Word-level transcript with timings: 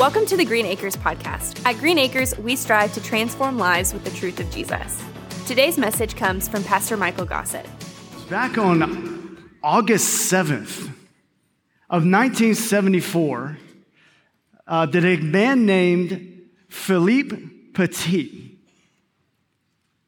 Welcome 0.00 0.24
to 0.28 0.36
the 0.38 0.46
Green 0.46 0.64
Acres 0.64 0.96
podcast. 0.96 1.62
At 1.66 1.76
Green 1.76 1.98
Acres, 1.98 2.34
we 2.38 2.56
strive 2.56 2.90
to 2.94 3.02
transform 3.02 3.58
lives 3.58 3.92
with 3.92 4.02
the 4.02 4.10
truth 4.10 4.40
of 4.40 4.50
Jesus. 4.50 4.98
Today's 5.46 5.76
message 5.76 6.16
comes 6.16 6.48
from 6.48 6.64
Pastor 6.64 6.96
Michael 6.96 7.26
Gossett. 7.26 7.66
Back 8.30 8.56
on 8.56 9.52
August 9.62 10.32
7th 10.32 10.86
of 11.90 12.06
1974, 12.06 13.58
uh, 14.66 14.86
that 14.86 15.04
a 15.04 15.18
man 15.18 15.66
named 15.66 16.48
Philippe 16.70 17.36
Petit 17.74 18.58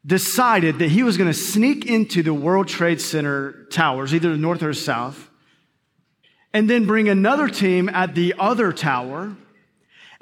decided 0.03 0.79
that 0.79 0.89
he 0.89 1.03
was 1.03 1.17
going 1.17 1.29
to 1.29 1.37
sneak 1.37 1.85
into 1.85 2.23
the 2.23 2.33
World 2.33 2.67
Trade 2.67 2.99
Center 2.99 3.65
towers, 3.65 4.11
either 4.11 4.35
north 4.37 4.63
or 4.63 4.73
south, 4.73 5.29
and 6.51 6.67
then 6.67 6.87
bring 6.87 7.07
another 7.07 7.47
team 7.47 7.89
at 7.89 8.15
the 8.15 8.33
other 8.39 8.73
tower, 8.73 9.37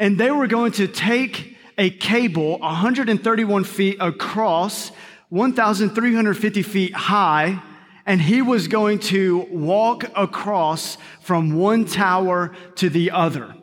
and 0.02 0.18
they 0.18 0.32
were 0.32 0.48
going 0.48 0.72
to 0.72 0.88
take 0.88 1.56
a 1.78 1.92
cable 1.92 2.58
131 2.58 3.64
feet 3.64 3.98
across, 4.00 4.92
1,350 5.30 6.64
feet 6.64 6.94
high, 6.96 7.62
and 8.08 8.20
he 8.20 8.42
was 8.42 8.68
going 8.68 8.98
to 8.98 9.42
walk 9.52 10.06
across 10.16 10.98
from 11.22 11.56
one 11.56 11.86
tower 11.86 12.52
to 12.78 12.90
the 12.90 13.12
other. 13.12 13.56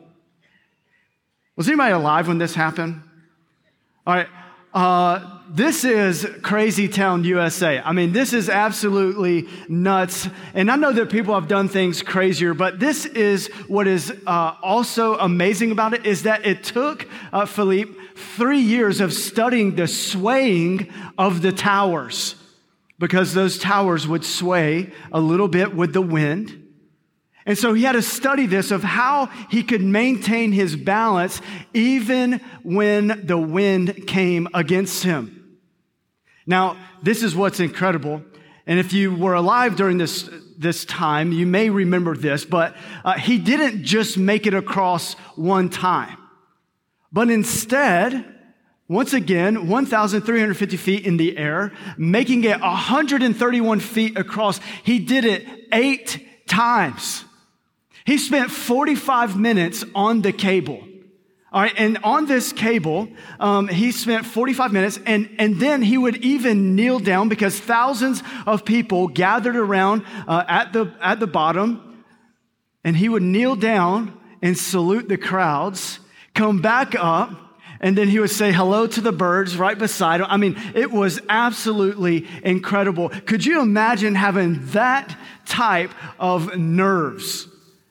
Was 1.57 1.67
anybody 1.67 1.91
alive 1.91 2.29
when 2.29 2.37
this 2.37 2.55
happened? 2.55 3.01
All 4.07 4.15
right. 4.15 4.29
Uh, 4.73 5.38
this 5.51 5.83
is 5.83 6.27
crazy 6.43 6.87
town 6.87 7.23
USA. 7.23 7.79
I 7.79 7.91
mean, 7.91 8.11
this 8.11 8.33
is 8.33 8.49
absolutely 8.49 9.47
nuts. 9.67 10.29
And 10.53 10.69
I 10.69 10.75
know 10.75 10.91
that 10.93 11.09
people 11.09 11.33
have 11.33 11.47
done 11.47 11.67
things 11.67 12.03
crazier, 12.03 12.53
but 12.53 12.79
this 12.79 13.05
is 13.05 13.47
what 13.67 13.87
is 13.87 14.13
uh, 14.27 14.55
also 14.61 15.17
amazing 15.17 15.71
about 15.71 15.93
it 15.93 16.05
is 16.05 16.23
that 16.23 16.45
it 16.45 16.63
took 16.63 17.07
uh, 17.33 17.47
Philippe 17.47 17.93
three 18.15 18.59
years 18.59 19.01
of 19.01 19.11
studying 19.11 19.75
the 19.75 19.87
swaying 19.87 20.93
of 21.17 21.41
the 21.41 21.51
towers 21.51 22.35
because 22.99 23.33
those 23.33 23.57
towers 23.57 24.07
would 24.07 24.23
sway 24.23 24.91
a 25.11 25.19
little 25.19 25.47
bit 25.47 25.73
with 25.73 25.93
the 25.93 26.01
wind. 26.01 26.67
And 27.47 27.57
so 27.57 27.73
he 27.73 27.83
had 27.83 27.93
to 27.93 28.03
study 28.03 28.45
this 28.45 28.69
of 28.69 28.83
how 28.83 29.27
he 29.49 29.63
could 29.63 29.81
maintain 29.81 30.51
his 30.51 30.75
balance 30.75 31.41
even 31.73 32.39
when 32.61 33.25
the 33.25 33.37
wind 33.37 34.05
came 34.05 34.47
against 34.53 35.01
him. 35.03 35.38
Now, 36.45 36.77
this 37.01 37.23
is 37.23 37.35
what's 37.35 37.59
incredible. 37.59 38.23
And 38.65 38.79
if 38.79 38.93
you 38.93 39.15
were 39.15 39.33
alive 39.33 39.75
during 39.75 39.97
this, 39.97 40.29
this 40.57 40.85
time, 40.85 41.31
you 41.31 41.45
may 41.45 41.69
remember 41.69 42.15
this, 42.15 42.45
but 42.45 42.75
uh, 43.03 43.13
he 43.13 43.37
didn't 43.37 43.83
just 43.83 44.17
make 44.17 44.45
it 44.45 44.53
across 44.53 45.13
one 45.35 45.69
time, 45.69 46.17
but 47.11 47.29
instead, 47.31 48.25
once 48.87 49.13
again, 49.13 49.67
1,350 49.67 50.77
feet 50.77 51.05
in 51.05 51.17
the 51.17 51.37
air, 51.37 51.71
making 51.97 52.43
it 52.43 52.59
131 52.59 53.79
feet 53.79 54.17
across. 54.17 54.59
He 54.83 54.99
did 54.99 55.25
it 55.25 55.47
eight 55.71 56.27
times. 56.47 57.23
He 58.05 58.17
spent 58.17 58.49
45 58.49 59.39
minutes 59.39 59.85
on 59.93 60.21
the 60.23 60.31
cable. 60.31 60.83
All 61.51 61.61
right, 61.61 61.73
and 61.77 61.97
on 62.03 62.27
this 62.27 62.53
cable, 62.53 63.07
um, 63.39 63.67
he 63.67 63.91
spent 63.91 64.27
45 64.27 64.71
minutes, 64.71 64.99
and, 65.03 65.33
and 65.39 65.59
then 65.59 65.81
he 65.81 65.97
would 65.97 66.17
even 66.17 66.75
kneel 66.75 66.99
down 66.99 67.27
because 67.27 67.59
thousands 67.59 68.21
of 68.45 68.65
people 68.65 69.07
gathered 69.07 69.55
around 69.55 70.05
uh, 70.27 70.43
at, 70.47 70.73
the, 70.73 70.93
at 71.01 71.19
the 71.19 71.25
bottom, 71.25 72.03
and 72.83 72.95
he 72.95 73.09
would 73.09 73.23
kneel 73.23 73.55
down 73.55 74.15
and 74.43 74.55
salute 74.55 75.09
the 75.09 75.17
crowds, 75.17 75.99
come 76.35 76.61
back 76.61 76.93
up, 76.93 77.31
and 77.79 77.97
then 77.97 78.09
he 78.09 78.19
would 78.19 78.29
say 78.29 78.51
hello 78.51 78.85
to 78.85 79.01
the 79.01 79.11
birds 79.11 79.57
right 79.57 79.77
beside 79.77 80.19
him. 80.19 80.27
I 80.29 80.37
mean, 80.37 80.55
it 80.75 80.91
was 80.91 81.19
absolutely 81.29 82.27
incredible. 82.43 83.09
Could 83.09 83.43
you 83.43 83.61
imagine 83.61 84.13
having 84.13 84.67
that 84.67 85.17
type 85.45 85.91
of 86.19 86.57
nerves? 86.57 87.47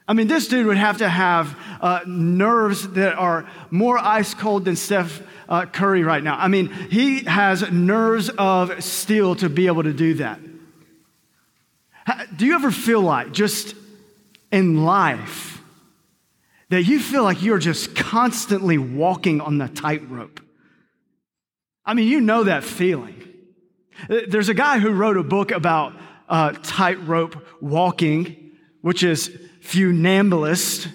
I 0.08 0.14
mean, 0.14 0.26
this 0.26 0.48
dude 0.48 0.66
would 0.66 0.78
have 0.78 0.98
to 0.98 1.08
have 1.08 1.54
uh, 1.82 2.00
nerves 2.06 2.88
that 2.92 3.14
are 3.16 3.46
more 3.70 3.98
ice 3.98 4.32
cold 4.32 4.64
than 4.64 4.74
Steph 4.74 5.20
uh, 5.50 5.66
Curry 5.66 6.02
right 6.02 6.24
now. 6.24 6.38
I 6.38 6.48
mean, 6.48 6.69
he 6.91 7.24
has 7.24 7.70
nerves 7.70 8.30
of 8.30 8.82
steel 8.82 9.36
to 9.36 9.50
be 9.50 9.66
able 9.66 9.82
to 9.82 9.92
do 9.92 10.14
that. 10.14 10.41
Do 12.34 12.47
you 12.47 12.54
ever 12.54 12.70
feel 12.70 13.02
like, 13.02 13.32
just 13.32 13.74
in 14.50 14.82
life, 14.82 15.60
that 16.70 16.84
you 16.84 17.00
feel 17.00 17.22
like 17.22 17.42
you're 17.42 17.58
just 17.58 17.94
constantly 17.94 18.78
walking 18.78 19.42
on 19.42 19.58
the 19.58 19.68
tightrope? 19.68 20.41
I 21.84 21.92
mean, 21.92 22.08
you 22.08 22.22
know 22.22 22.44
that 22.44 22.64
feeling. 22.64 23.14
There's 24.08 24.48
a 24.48 24.54
guy 24.54 24.78
who 24.78 24.91
wrote 24.91 25.18
a 25.18 25.22
book 25.22 25.50
about 25.50 25.92
uh, 26.30 26.52
tightrope 26.62 27.36
walking, 27.60 28.52
which 28.80 29.02
is 29.02 29.30
funambulist, 29.68 30.90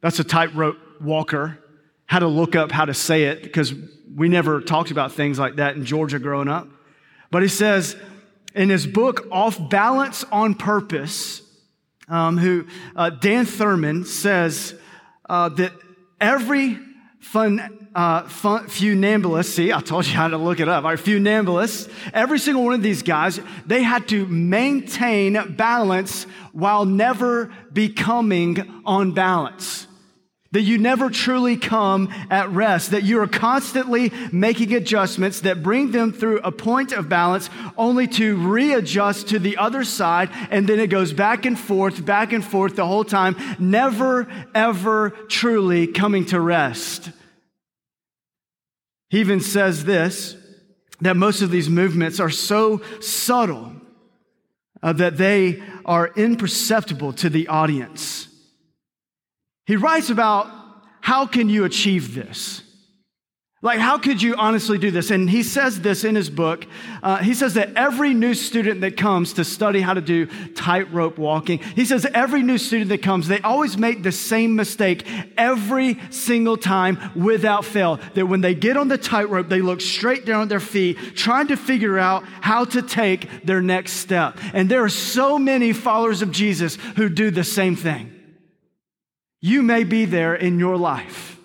that's 0.00 0.18
a 0.18 0.24
tightrope 0.24 0.78
walker, 1.00 1.58
had 2.06 2.20
to 2.20 2.28
look 2.28 2.56
up 2.56 2.72
how 2.72 2.86
to 2.86 2.94
say 2.94 3.24
it 3.24 3.42
because 3.42 3.74
we 4.14 4.28
never 4.28 4.60
talked 4.60 4.90
about 4.90 5.12
things 5.12 5.38
like 5.38 5.56
that 5.56 5.76
in 5.76 5.84
Georgia 5.84 6.18
growing 6.18 6.48
up. 6.48 6.66
But 7.30 7.42
he 7.42 7.48
says 7.48 7.96
in 8.54 8.70
his 8.70 8.86
book, 8.86 9.28
Off 9.30 9.68
Balance 9.68 10.24
on 10.32 10.54
Purpose, 10.54 11.42
um, 12.08 12.38
who 12.38 12.66
uh, 12.96 13.10
Dan 13.10 13.44
Thurman 13.44 14.06
says 14.06 14.74
uh, 15.28 15.50
that 15.50 15.72
every 16.18 16.78
fun 17.20 17.77
uh, 17.94 18.24
funambulists, 18.24 19.46
see, 19.46 19.72
I 19.72 19.80
told 19.80 20.06
you 20.06 20.12
how 20.12 20.28
to 20.28 20.36
look 20.36 20.60
it 20.60 20.68
up. 20.68 20.84
Our 20.84 20.96
funambulists, 20.96 21.90
every 22.12 22.38
single 22.38 22.64
one 22.64 22.74
of 22.74 22.82
these 22.82 23.02
guys, 23.02 23.40
they 23.66 23.82
had 23.82 24.08
to 24.08 24.26
maintain 24.26 25.54
balance 25.56 26.24
while 26.52 26.84
never 26.84 27.52
becoming 27.72 28.82
on 28.84 29.12
balance. 29.12 29.86
That 30.52 30.62
you 30.62 30.78
never 30.78 31.10
truly 31.10 31.58
come 31.58 32.08
at 32.30 32.50
rest, 32.50 32.92
that 32.92 33.02
you 33.02 33.20
are 33.20 33.26
constantly 33.26 34.12
making 34.32 34.74
adjustments 34.74 35.42
that 35.42 35.62
bring 35.62 35.90
them 35.90 36.10
through 36.10 36.40
a 36.40 36.50
point 36.50 36.92
of 36.92 37.08
balance 37.08 37.50
only 37.76 38.06
to 38.08 38.36
readjust 38.36 39.28
to 39.28 39.38
the 39.38 39.58
other 39.58 39.84
side. 39.84 40.30
And 40.50 40.66
then 40.66 40.80
it 40.80 40.86
goes 40.86 41.12
back 41.12 41.44
and 41.44 41.58
forth, 41.58 42.02
back 42.04 42.32
and 42.32 42.42
forth 42.42 42.76
the 42.76 42.86
whole 42.86 43.04
time, 43.04 43.36
never, 43.58 44.26
ever 44.54 45.10
truly 45.28 45.86
coming 45.86 46.24
to 46.26 46.40
rest. 46.40 47.10
He 49.08 49.20
even 49.20 49.40
says 49.40 49.84
this 49.84 50.36
that 51.00 51.16
most 51.16 51.42
of 51.42 51.50
these 51.50 51.68
movements 51.68 52.18
are 52.18 52.30
so 52.30 52.82
subtle 53.00 53.72
uh, 54.82 54.92
that 54.94 55.16
they 55.16 55.62
are 55.84 56.12
imperceptible 56.16 57.12
to 57.14 57.30
the 57.30 57.48
audience. 57.48 58.28
He 59.66 59.76
writes 59.76 60.10
about 60.10 60.50
how 61.00 61.26
can 61.26 61.48
you 61.48 61.64
achieve 61.64 62.14
this? 62.14 62.62
Like, 63.60 63.80
how 63.80 63.98
could 63.98 64.22
you 64.22 64.36
honestly 64.36 64.78
do 64.78 64.92
this? 64.92 65.10
And 65.10 65.28
he 65.28 65.42
says 65.42 65.80
this 65.80 66.04
in 66.04 66.14
his 66.14 66.30
book. 66.30 66.64
Uh, 67.02 67.16
he 67.16 67.34
says 67.34 67.54
that 67.54 67.74
every 67.74 68.14
new 68.14 68.32
student 68.32 68.82
that 68.82 68.96
comes 68.96 69.32
to 69.32 69.44
study 69.44 69.80
how 69.80 69.94
to 69.94 70.00
do 70.00 70.26
tightrope 70.54 71.18
walking, 71.18 71.58
he 71.58 71.84
says 71.84 72.06
every 72.14 72.44
new 72.44 72.56
student 72.56 72.88
that 72.90 73.02
comes, 73.02 73.26
they 73.26 73.40
always 73.40 73.76
make 73.76 74.04
the 74.04 74.12
same 74.12 74.54
mistake 74.54 75.04
every 75.36 75.98
single 76.10 76.56
time 76.56 76.98
without 77.16 77.64
fail. 77.64 77.98
That 78.14 78.26
when 78.26 78.42
they 78.42 78.54
get 78.54 78.76
on 78.76 78.86
the 78.86 78.98
tightrope, 78.98 79.48
they 79.48 79.60
look 79.60 79.80
straight 79.80 80.24
down 80.24 80.42
at 80.42 80.48
their 80.48 80.60
feet, 80.60 81.16
trying 81.16 81.48
to 81.48 81.56
figure 81.56 81.98
out 81.98 82.22
how 82.40 82.64
to 82.66 82.80
take 82.80 83.44
their 83.44 83.60
next 83.60 83.94
step. 83.94 84.38
And 84.52 84.68
there 84.68 84.84
are 84.84 84.88
so 84.88 85.36
many 85.36 85.72
followers 85.72 86.22
of 86.22 86.30
Jesus 86.30 86.76
who 86.94 87.08
do 87.08 87.32
the 87.32 87.42
same 87.42 87.74
thing. 87.74 88.14
You 89.40 89.64
may 89.64 89.82
be 89.82 90.04
there 90.04 90.36
in 90.36 90.60
your 90.60 90.76
life. 90.76 91.37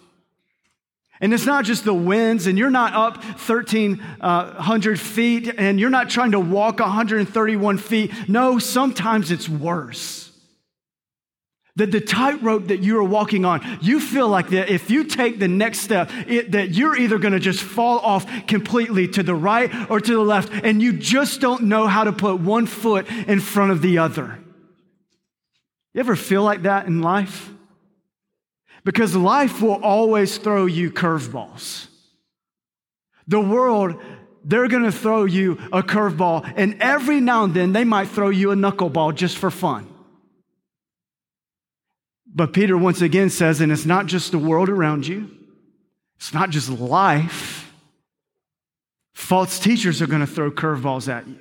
And 1.24 1.34
it's 1.34 1.46
not 1.46 1.64
just 1.64 1.86
the 1.86 1.94
winds, 1.94 2.48
and 2.48 2.58
you're 2.58 2.70
not 2.70 2.94
up 2.94 3.24
1,300 3.24 4.02
uh, 4.20 4.98
feet, 4.98 5.56
and 5.58 5.80
you're 5.80 5.90
not 5.90 6.10
trying 6.10 6.31
to 6.31 6.40
walk 6.40 6.81
131 6.81 7.78
feet. 7.78 8.12
No, 8.28 8.60
sometimes 8.60 9.31
it's 9.31 9.48
worse. 9.48 10.38
That 11.78 11.94
the 11.94 12.02
tightrope 12.02 12.68
that 12.68 12.81
you 12.81 12.98
are 12.98 13.04
walking 13.06 13.46
on, 13.46 13.62
you 13.81 14.02
feel 14.02 14.28
like 14.28 14.50
that 14.50 14.68
if 14.68 14.92
you 14.92 15.06
take 15.06 15.40
the 15.40 15.48
next 15.48 15.80
step, 15.80 16.12
it, 16.28 16.52
that 16.52 16.72
you're 16.72 16.98
either 16.98 17.18
going 17.18 17.31
to 17.31 17.40
just 17.40 17.64
fall 17.64 18.00
off 18.00 18.30
completely 18.46 19.08
to 19.08 19.24
the 19.24 19.34
right 19.34 19.72
or 19.90 20.02
to 20.02 20.14
the 20.14 20.19
left, 20.19 20.52
and 20.52 20.81
you 20.81 20.92
just 20.92 21.40
don't 21.40 21.64
know 21.64 21.88
how 21.88 22.04
to 22.04 22.12
put 22.12 22.42
one 22.42 22.66
foot 22.66 23.10
in 23.10 23.40
front 23.40 23.72
of 23.72 23.81
the 23.81 24.00
other. 24.00 24.40
You 25.94 26.02
ever 26.02 26.18
feel 26.18 26.44
like 26.44 26.64
that 26.64 26.88
in 26.88 27.02
life? 27.02 27.50
Because 28.83 29.15
life 29.15 29.62
will 29.62 29.81
always 29.83 30.38
throw 30.38 30.65
you 30.65 30.91
curveballs. 30.91 31.88
The 33.27 33.39
world, 33.39 33.95
they're 34.44 34.68
to 34.83 34.91
throw 34.91 35.24
you 35.24 35.53
a 35.71 35.81
curveball, 35.81 36.51
and 36.57 36.75
every 36.81 37.21
now 37.21 37.45
and 37.45 37.53
then 37.53 37.71
they 37.71 37.85
might 37.85 38.09
throw 38.09 38.30
you 38.30 38.51
a 38.51 38.56
knuckleball 38.56 39.15
just 39.15 39.38
for 39.38 39.50
fun. 39.50 39.88
But 42.35 42.51
Peter 42.51 42.77
once 42.77 43.01
again 43.01 43.30
says, 43.30 43.62
and 43.62 43.71
it's 43.71 43.85
not 43.85 44.07
just 44.07 44.31
the 44.31 44.39
world 44.39 44.68
around 44.68 45.07
you, 45.07 45.30
it's 46.18 46.33
not 46.33 46.50
just 46.50 46.69
life. 46.69 47.71
False 49.13 49.59
teachers 49.59 50.01
are 50.01 50.07
to 50.21 50.27
throw 50.27 50.51
curveballs 50.51 51.07
at 51.07 51.27
you. 51.27 51.38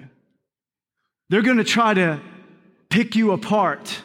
They're 1.29 1.43
to 1.57 1.65
try 1.65 1.95
to 1.95 2.21
pick 2.91 3.17
you 3.17 3.33
apart. 3.33 4.03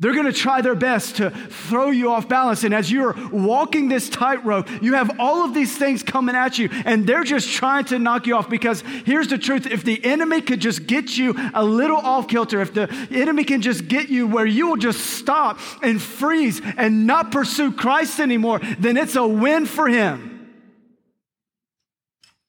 They're 0.00 0.12
going 0.12 0.26
to 0.26 0.32
try 0.32 0.60
their 0.60 0.74
best 0.74 1.16
to 1.16 1.30
throw 1.30 1.90
you 1.90 2.10
off 2.10 2.28
balance. 2.28 2.64
And 2.64 2.74
as 2.74 2.90
you're 2.90 3.14
walking 3.30 3.88
this 3.88 4.08
tightrope, 4.08 4.68
you 4.82 4.94
have 4.94 5.20
all 5.20 5.44
of 5.44 5.54
these 5.54 5.76
things 5.78 6.02
coming 6.02 6.34
at 6.34 6.58
you, 6.58 6.68
and 6.84 7.06
they're 7.06 7.22
just 7.22 7.48
trying 7.48 7.84
to 7.86 8.00
knock 8.00 8.26
you 8.26 8.34
off. 8.34 8.50
Because 8.50 8.82
here's 9.04 9.28
the 9.28 9.38
truth 9.38 9.66
if 9.66 9.84
the 9.84 10.04
enemy 10.04 10.40
could 10.40 10.60
just 10.60 10.88
get 10.88 11.16
you 11.16 11.34
a 11.54 11.64
little 11.64 11.96
off 11.96 12.26
kilter, 12.26 12.60
if 12.60 12.74
the 12.74 12.92
enemy 13.12 13.44
can 13.44 13.62
just 13.62 13.86
get 13.86 14.08
you 14.08 14.26
where 14.26 14.46
you 14.46 14.66
will 14.66 14.76
just 14.76 14.98
stop 14.98 15.60
and 15.80 16.02
freeze 16.02 16.60
and 16.76 17.06
not 17.06 17.30
pursue 17.30 17.70
Christ 17.70 18.18
anymore, 18.18 18.60
then 18.80 18.96
it's 18.96 19.14
a 19.14 19.26
win 19.26 19.64
for 19.64 19.86
him. 19.86 20.52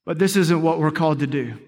But 0.03 0.17
this 0.17 0.35
isn't 0.35 0.61
what 0.63 0.79
we're 0.79 0.91
called 0.91 1.19
to 1.19 1.27
do. 1.27 1.59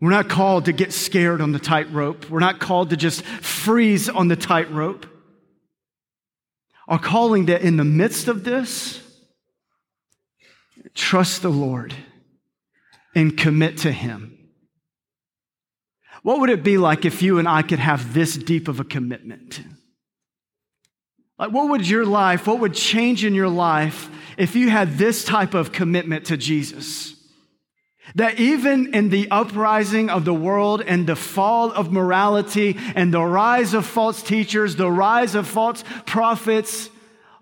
We're 0.00 0.10
not 0.10 0.28
called 0.28 0.66
to 0.66 0.72
get 0.72 0.92
scared 0.92 1.40
on 1.40 1.52
the 1.52 1.58
tightrope. 1.58 2.28
We're 2.28 2.40
not 2.40 2.60
called 2.60 2.90
to 2.90 2.96
just 2.96 3.22
freeze 3.24 4.08
on 4.08 4.28
the 4.28 4.36
tightrope. 4.36 5.06
Our 6.86 6.98
calling 6.98 7.46
that 7.46 7.62
in 7.62 7.76
the 7.76 7.84
midst 7.84 8.28
of 8.28 8.44
this, 8.44 9.02
trust 10.94 11.42
the 11.42 11.50
Lord 11.50 11.94
and 13.14 13.36
commit 13.36 13.78
to 13.78 13.92
Him. 13.92 14.32
What 16.22 16.40
would 16.40 16.50
it 16.50 16.62
be 16.62 16.76
like 16.76 17.04
if 17.04 17.22
you 17.22 17.38
and 17.38 17.48
I 17.48 17.62
could 17.62 17.78
have 17.78 18.12
this 18.12 18.36
deep 18.36 18.68
of 18.68 18.80
a 18.80 18.84
commitment? 18.84 19.62
Like, 21.38 21.52
what 21.52 21.70
would 21.70 21.88
your 21.88 22.04
life, 22.04 22.46
what 22.46 22.60
would 22.60 22.74
change 22.74 23.24
in 23.24 23.34
your 23.34 23.48
life 23.48 24.10
if 24.36 24.54
you 24.56 24.68
had 24.70 24.98
this 24.98 25.24
type 25.24 25.54
of 25.54 25.72
commitment 25.72 26.26
to 26.26 26.36
Jesus? 26.36 27.15
That 28.14 28.38
even 28.38 28.94
in 28.94 29.10
the 29.10 29.30
uprising 29.30 30.08
of 30.10 30.24
the 30.24 30.32
world 30.32 30.80
and 30.80 31.06
the 31.06 31.16
fall 31.16 31.72
of 31.72 31.92
morality 31.92 32.76
and 32.94 33.12
the 33.12 33.24
rise 33.24 33.74
of 33.74 33.84
false 33.84 34.22
teachers, 34.22 34.76
the 34.76 34.90
rise 34.90 35.34
of 35.34 35.46
false 35.46 35.84
prophets, 36.06 36.88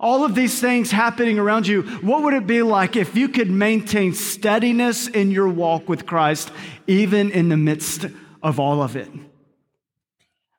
all 0.00 0.25
of 0.25 0.34
these 0.34 0.61
things 0.61 0.90
happening 0.90 1.38
around 1.38 1.66
you, 1.66 1.82
what 1.82 2.22
would 2.22 2.34
it 2.34 2.46
be 2.46 2.62
like 2.62 2.96
if 2.96 3.14
you 3.14 3.28
could 3.28 3.50
maintain 3.50 4.14
steadiness 4.14 5.06
in 5.06 5.31
your 5.31 5.49
walk 5.49 5.88
with 5.88 6.06
Christ, 6.06 6.50
even 6.87 7.31
in 7.31 7.49
the 7.49 7.56
midst 7.56 8.06
of 8.43 8.58
all 8.58 8.82
of 8.82 8.96
it? 8.96 9.08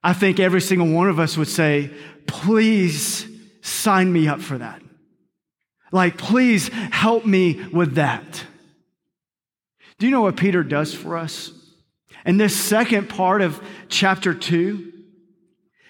I 0.04 0.14
think 0.14 0.40
every 0.40 0.62
single 0.62 0.88
one 0.88 1.10
of 1.10 1.20
us 1.20 1.36
would 1.36 1.48
say, 1.48 1.92
please 2.28 3.28
sign 3.62 4.14
me 4.14 4.28
up 4.28 4.40
for 4.40 4.60
that. 4.60 4.82
Like, 5.92 6.18
please 6.18 6.68
help 6.68 7.26
me 7.26 7.64
with 7.74 7.96
that. 7.96 8.46
Do 10.00 10.06
you 10.06 10.12
know 10.12 10.22
what 10.22 10.38
Peter 10.38 10.64
does 10.64 10.94
for 10.94 11.18
us? 11.18 11.52
In 12.26 12.38
this 12.38 12.56
second 12.56 13.08
part 13.08 13.42
of 13.42 13.62
chapter 13.88 14.34
2, 14.34 14.94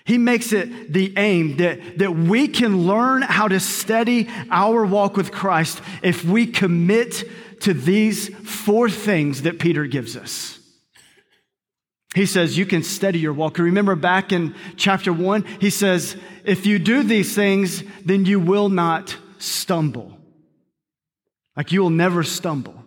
he 0.06 0.20
makes 0.20 0.54
it 0.54 0.94
the 0.94 1.14
aim 1.18 1.58
that, 1.58 1.98
that 1.98 2.16
we 2.16 2.48
can 2.48 2.86
learn 2.86 3.24
how 3.24 3.48
to 3.48 3.60
steady 3.60 4.30
our 4.52 4.86
walk 4.86 5.18
with 5.18 5.32
Christ 5.32 5.82
if 6.04 6.24
we 6.24 6.46
commit 6.46 7.24
to 7.62 7.74
these 7.74 8.30
four 8.30 8.90
things 8.90 9.42
that 9.42 9.58
Peter 9.58 9.88
gives 9.88 10.16
us. 10.16 10.60
He 12.14 12.28
says, 12.28 12.58
You 12.58 12.68
can 12.68 12.84
steady 12.84 13.20
your 13.20 13.34
walk. 13.34 13.58
Remember 13.58 13.96
back 13.96 14.32
in 14.32 14.54
chapter 14.78 15.12
one, 15.12 15.44
he 15.60 15.72
says, 15.72 16.16
If 16.44 16.68
you 16.68 16.78
do 16.78 17.02
these 17.02 17.34
things, 17.34 17.84
then 18.06 18.26
you 18.26 18.40
will 18.40 18.70
not 18.70 19.18
stumble. 19.40 20.18
Like 21.58 21.72
you 21.72 21.82
will 21.82 21.90
never 21.90 22.22
stumble. 22.22 22.85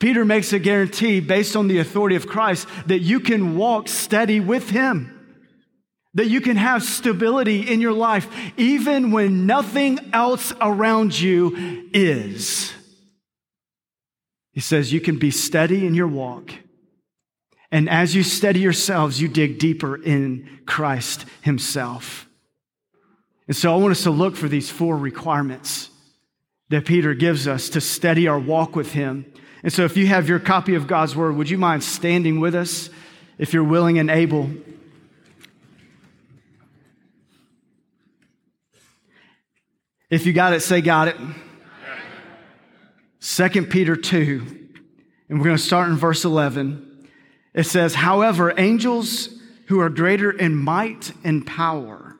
Peter 0.00 0.24
makes 0.24 0.52
a 0.52 0.58
guarantee 0.58 1.20
based 1.20 1.54
on 1.54 1.68
the 1.68 1.78
authority 1.78 2.16
of 2.16 2.26
Christ 2.26 2.66
that 2.86 3.00
you 3.00 3.20
can 3.20 3.56
walk 3.56 3.86
steady 3.86 4.40
with 4.40 4.70
him. 4.70 5.16
That 6.14 6.26
you 6.26 6.40
can 6.40 6.56
have 6.56 6.82
stability 6.82 7.70
in 7.70 7.80
your 7.80 7.92
life 7.92 8.26
even 8.56 9.12
when 9.12 9.46
nothing 9.46 10.10
else 10.12 10.52
around 10.60 11.20
you 11.20 11.88
is. 11.92 12.72
He 14.52 14.60
says 14.60 14.92
you 14.92 15.00
can 15.00 15.18
be 15.18 15.30
steady 15.30 15.86
in 15.86 15.94
your 15.94 16.08
walk. 16.08 16.50
And 17.70 17.88
as 17.88 18.14
you 18.14 18.24
steady 18.24 18.60
yourselves, 18.60 19.20
you 19.20 19.28
dig 19.28 19.58
deeper 19.60 20.02
in 20.02 20.62
Christ 20.66 21.24
Himself. 21.42 22.26
And 23.46 23.56
so 23.56 23.72
I 23.72 23.76
want 23.76 23.92
us 23.92 24.02
to 24.04 24.10
look 24.10 24.34
for 24.34 24.48
these 24.48 24.70
four 24.70 24.96
requirements 24.96 25.90
that 26.70 26.86
Peter 26.86 27.14
gives 27.14 27.46
us 27.46 27.68
to 27.68 27.80
steady 27.80 28.26
our 28.26 28.38
walk 28.38 28.74
with 28.74 28.92
Him 28.92 29.32
and 29.62 29.72
so, 29.72 29.84
if 29.84 29.96
you 29.96 30.06
have 30.06 30.28
your 30.28 30.38
copy 30.38 30.74
of 30.74 30.86
God's 30.86 31.14
Word, 31.14 31.36
would 31.36 31.50
you 31.50 31.58
mind 31.58 31.84
standing 31.84 32.40
with 32.40 32.54
us 32.54 32.88
if 33.36 33.52
you're 33.52 33.64
willing 33.64 33.98
and 33.98 34.10
able? 34.10 34.50
If 40.08 40.26
you 40.26 40.32
got 40.32 40.54
it, 40.54 40.60
say, 40.60 40.80
Got 40.80 41.08
it. 41.08 41.16
2 43.20 43.66
Peter 43.66 43.96
2, 43.96 44.68
and 45.28 45.38
we're 45.38 45.44
going 45.44 45.56
to 45.56 45.62
start 45.62 45.90
in 45.90 45.96
verse 45.96 46.24
11. 46.24 47.06
It 47.52 47.64
says, 47.64 47.94
However, 47.94 48.54
angels 48.56 49.28
who 49.66 49.80
are 49.80 49.90
greater 49.90 50.30
in 50.30 50.56
might 50.56 51.12
and 51.22 51.46
power, 51.46 52.16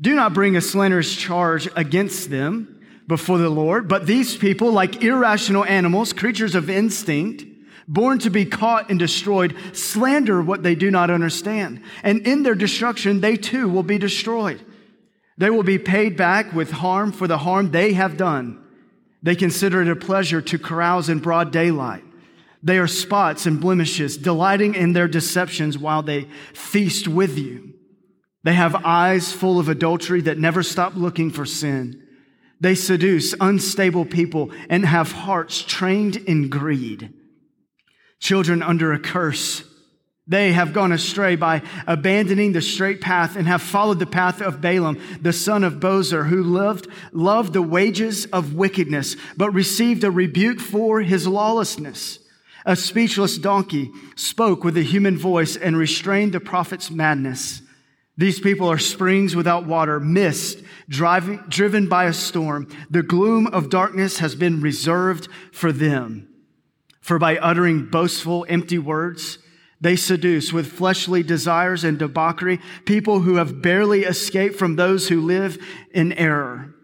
do 0.00 0.14
not 0.14 0.32
bring 0.32 0.54
a 0.54 0.60
slanderous 0.60 1.14
charge 1.14 1.68
against 1.74 2.30
them 2.30 2.73
before 3.06 3.38
the 3.38 3.50
Lord. 3.50 3.88
But 3.88 4.06
these 4.06 4.36
people, 4.36 4.72
like 4.72 5.02
irrational 5.02 5.64
animals, 5.64 6.12
creatures 6.12 6.54
of 6.54 6.70
instinct, 6.70 7.44
born 7.86 8.18
to 8.20 8.30
be 8.30 8.44
caught 8.44 8.90
and 8.90 8.98
destroyed, 8.98 9.54
slander 9.72 10.42
what 10.42 10.62
they 10.62 10.74
do 10.74 10.90
not 10.90 11.10
understand. 11.10 11.82
And 12.02 12.26
in 12.26 12.42
their 12.42 12.54
destruction, 12.54 13.20
they 13.20 13.36
too 13.36 13.68
will 13.68 13.82
be 13.82 13.98
destroyed. 13.98 14.64
They 15.36 15.50
will 15.50 15.64
be 15.64 15.78
paid 15.78 16.16
back 16.16 16.52
with 16.52 16.70
harm 16.70 17.12
for 17.12 17.26
the 17.26 17.38
harm 17.38 17.70
they 17.70 17.92
have 17.94 18.16
done. 18.16 18.64
They 19.22 19.34
consider 19.34 19.82
it 19.82 19.88
a 19.88 19.96
pleasure 19.96 20.40
to 20.42 20.58
carouse 20.58 21.08
in 21.08 21.18
broad 21.18 21.50
daylight. 21.50 22.04
They 22.62 22.78
are 22.78 22.86
spots 22.86 23.44
and 23.46 23.60
blemishes, 23.60 24.16
delighting 24.16 24.74
in 24.74 24.92
their 24.92 25.08
deceptions 25.08 25.76
while 25.76 26.02
they 26.02 26.28
feast 26.54 27.08
with 27.08 27.36
you. 27.36 27.74
They 28.42 28.54
have 28.54 28.84
eyes 28.84 29.32
full 29.32 29.58
of 29.58 29.68
adultery 29.68 30.22
that 30.22 30.38
never 30.38 30.62
stop 30.62 30.94
looking 30.94 31.30
for 31.30 31.44
sin. 31.44 32.03
They 32.60 32.74
seduce 32.74 33.34
unstable 33.40 34.04
people 34.04 34.50
and 34.68 34.84
have 34.86 35.12
hearts 35.12 35.62
trained 35.62 36.16
in 36.16 36.48
greed. 36.48 37.12
Children 38.20 38.62
under 38.62 38.92
a 38.92 38.98
curse. 38.98 39.64
They 40.26 40.52
have 40.52 40.72
gone 40.72 40.92
astray 40.92 41.36
by 41.36 41.60
abandoning 41.86 42.52
the 42.52 42.62
straight 42.62 43.02
path 43.02 43.36
and 43.36 43.46
have 43.46 43.60
followed 43.60 43.98
the 43.98 44.06
path 44.06 44.40
of 44.40 44.62
Balaam, 44.62 44.98
the 45.20 45.34
son 45.34 45.62
of 45.62 45.74
Bosor, 45.74 46.28
who 46.28 46.42
loved, 46.42 46.88
loved 47.12 47.52
the 47.52 47.60
wages 47.60 48.24
of 48.26 48.54
wickedness, 48.54 49.16
but 49.36 49.50
received 49.50 50.02
a 50.02 50.10
rebuke 50.10 50.60
for 50.60 51.02
his 51.02 51.26
lawlessness. 51.26 52.20
A 52.64 52.74
speechless 52.74 53.36
donkey 53.36 53.90
spoke 54.16 54.64
with 54.64 54.78
a 54.78 54.82
human 54.82 55.18
voice 55.18 55.56
and 55.56 55.76
restrained 55.76 56.32
the 56.32 56.40
prophet's 56.40 56.90
madness. 56.90 57.60
These 58.16 58.40
people 58.40 58.68
are 58.68 58.78
springs 58.78 59.34
without 59.34 59.66
water, 59.66 59.98
mist 59.98 60.62
driving, 60.88 61.42
driven 61.48 61.88
by 61.88 62.04
a 62.04 62.12
storm. 62.12 62.68
The 62.90 63.02
gloom 63.02 63.46
of 63.48 63.70
darkness 63.70 64.18
has 64.18 64.34
been 64.34 64.60
reserved 64.60 65.28
for 65.52 65.72
them. 65.72 66.28
For 67.00 67.18
by 67.18 67.36
uttering 67.36 67.86
boastful, 67.86 68.46
empty 68.48 68.78
words, 68.78 69.38
they 69.80 69.96
seduce 69.96 70.52
with 70.52 70.72
fleshly 70.72 71.22
desires 71.22 71.84
and 71.84 71.98
debauchery 71.98 72.60
people 72.86 73.20
who 73.20 73.34
have 73.34 73.60
barely 73.60 74.04
escaped 74.04 74.56
from 74.56 74.76
those 74.76 75.08
who 75.08 75.20
live 75.20 75.58
in 75.90 76.12
error. 76.12 76.74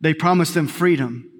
They 0.00 0.14
promise 0.14 0.52
them 0.52 0.68
freedom, 0.68 1.30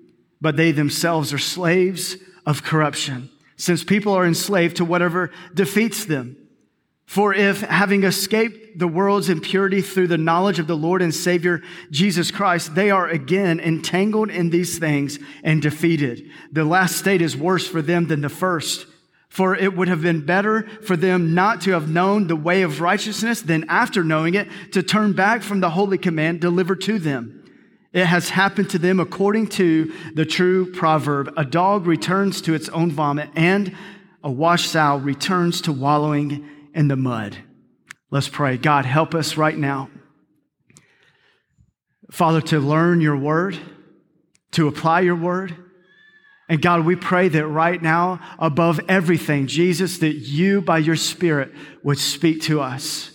but 0.40 0.56
they 0.56 0.72
themselves 0.72 1.32
are 1.32 1.38
slaves 1.38 2.16
of 2.46 2.64
corruption, 2.64 3.30
since 3.56 3.84
people 3.84 4.12
are 4.12 4.26
enslaved 4.26 4.78
to 4.78 4.84
whatever 4.84 5.30
defeats 5.52 6.04
them. 6.04 6.36
For 7.06 7.34
if, 7.34 7.60
having 7.60 8.04
escaped 8.04 8.78
the 8.78 8.88
world's 8.88 9.28
impurity 9.28 9.82
through 9.82 10.08
the 10.08 10.18
knowledge 10.18 10.58
of 10.58 10.66
the 10.66 10.76
Lord 10.76 11.02
and 11.02 11.14
Savior 11.14 11.62
Jesus 11.90 12.30
Christ, 12.30 12.74
they 12.74 12.90
are 12.90 13.08
again 13.08 13.60
entangled 13.60 14.30
in 14.30 14.50
these 14.50 14.78
things 14.78 15.18
and 15.42 15.60
defeated, 15.60 16.30
the 16.50 16.64
last 16.64 16.96
state 16.96 17.22
is 17.22 17.36
worse 17.36 17.68
for 17.68 17.82
them 17.82 18.06
than 18.08 18.22
the 18.22 18.28
first. 18.28 18.86
For 19.28 19.56
it 19.56 19.76
would 19.76 19.88
have 19.88 20.02
been 20.02 20.24
better 20.24 20.62
for 20.82 20.96
them 20.96 21.34
not 21.34 21.60
to 21.62 21.72
have 21.72 21.90
known 21.90 22.28
the 22.28 22.36
way 22.36 22.62
of 22.62 22.80
righteousness 22.80 23.40
than 23.40 23.64
after 23.68 24.04
knowing 24.04 24.34
it 24.34 24.48
to 24.72 24.82
turn 24.82 25.12
back 25.12 25.42
from 25.42 25.58
the 25.58 25.70
holy 25.70 25.98
command 25.98 26.40
delivered 26.40 26.80
to 26.82 27.00
them. 27.00 27.44
It 27.92 28.06
has 28.06 28.28
happened 28.28 28.70
to 28.70 28.78
them 28.78 29.00
according 29.00 29.48
to 29.48 29.92
the 30.14 30.24
true 30.24 30.70
proverb 30.72 31.32
a 31.36 31.44
dog 31.44 31.86
returns 31.86 32.42
to 32.42 32.54
its 32.54 32.68
own 32.68 32.92
vomit, 32.92 33.28
and 33.34 33.74
a 34.22 34.30
washed 34.30 34.70
sow 34.70 34.98
returns 34.98 35.60
to 35.62 35.72
wallowing 35.72 36.48
in 36.74 36.88
the 36.88 36.96
mud. 36.96 37.38
Let's 38.10 38.28
pray. 38.28 38.56
God, 38.56 38.84
help 38.84 39.14
us 39.14 39.36
right 39.36 39.56
now. 39.56 39.90
Father, 42.10 42.40
to 42.42 42.60
learn 42.60 43.00
your 43.00 43.16
word, 43.16 43.58
to 44.52 44.68
apply 44.68 45.00
your 45.00 45.16
word. 45.16 45.56
And 46.48 46.60
God, 46.60 46.84
we 46.84 46.94
pray 46.94 47.28
that 47.28 47.46
right 47.46 47.80
now, 47.80 48.20
above 48.38 48.78
everything, 48.88 49.46
Jesus, 49.46 49.98
that 49.98 50.14
you, 50.14 50.60
by 50.60 50.78
your 50.78 50.96
Spirit, 50.96 51.52
would 51.82 51.98
speak 51.98 52.42
to 52.42 52.60
us. 52.60 53.10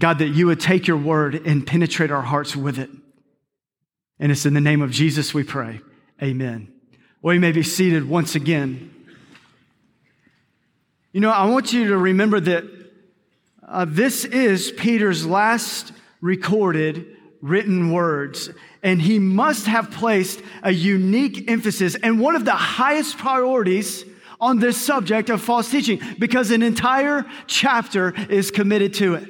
God, 0.00 0.18
that 0.20 0.28
you 0.28 0.46
would 0.46 0.60
take 0.60 0.86
your 0.86 0.96
word 0.96 1.34
and 1.46 1.66
penetrate 1.66 2.10
our 2.10 2.22
hearts 2.22 2.56
with 2.56 2.78
it. 2.78 2.88
And 4.18 4.30
it's 4.30 4.46
in 4.46 4.54
the 4.54 4.60
name 4.60 4.80
of 4.80 4.90
Jesus 4.90 5.34
we 5.34 5.42
pray. 5.42 5.80
Amen. 6.22 6.72
Well, 7.20 7.34
you 7.34 7.40
may 7.40 7.52
be 7.52 7.62
seated 7.62 8.08
once 8.08 8.34
again. 8.34 8.94
You 11.12 11.20
know, 11.20 11.30
I 11.30 11.46
want 11.46 11.72
you 11.72 11.88
to 11.88 11.98
remember 11.98 12.38
that 12.38 12.64
uh, 13.66 13.84
this 13.88 14.24
is 14.24 14.70
Peter's 14.70 15.26
last 15.26 15.92
recorded 16.20 17.16
written 17.40 17.92
words, 17.92 18.50
and 18.82 19.02
he 19.02 19.18
must 19.18 19.66
have 19.66 19.90
placed 19.90 20.40
a 20.62 20.70
unique 20.70 21.50
emphasis 21.50 21.96
and 21.96 22.20
one 22.20 22.36
of 22.36 22.44
the 22.44 22.52
highest 22.52 23.18
priorities 23.18 24.04
on 24.40 24.58
this 24.60 24.80
subject 24.80 25.30
of 25.30 25.42
false 25.42 25.70
teaching 25.70 26.00
because 26.18 26.50
an 26.50 26.62
entire 26.62 27.26
chapter 27.46 28.14
is 28.30 28.50
committed 28.50 28.94
to 28.94 29.14
it. 29.14 29.28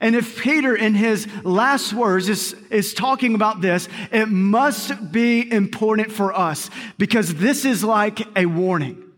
And 0.00 0.16
if 0.16 0.40
Peter, 0.40 0.74
in 0.74 0.94
his 0.94 1.26
last 1.44 1.92
words, 1.92 2.28
is, 2.28 2.54
is 2.70 2.94
talking 2.94 3.34
about 3.34 3.60
this, 3.60 3.88
it 4.10 4.26
must 4.26 5.12
be 5.12 5.50
important 5.50 6.12
for 6.12 6.32
us 6.32 6.70
because 6.98 7.34
this 7.34 7.64
is 7.64 7.84
like 7.84 8.20
a 8.36 8.46
warning, 8.46 9.11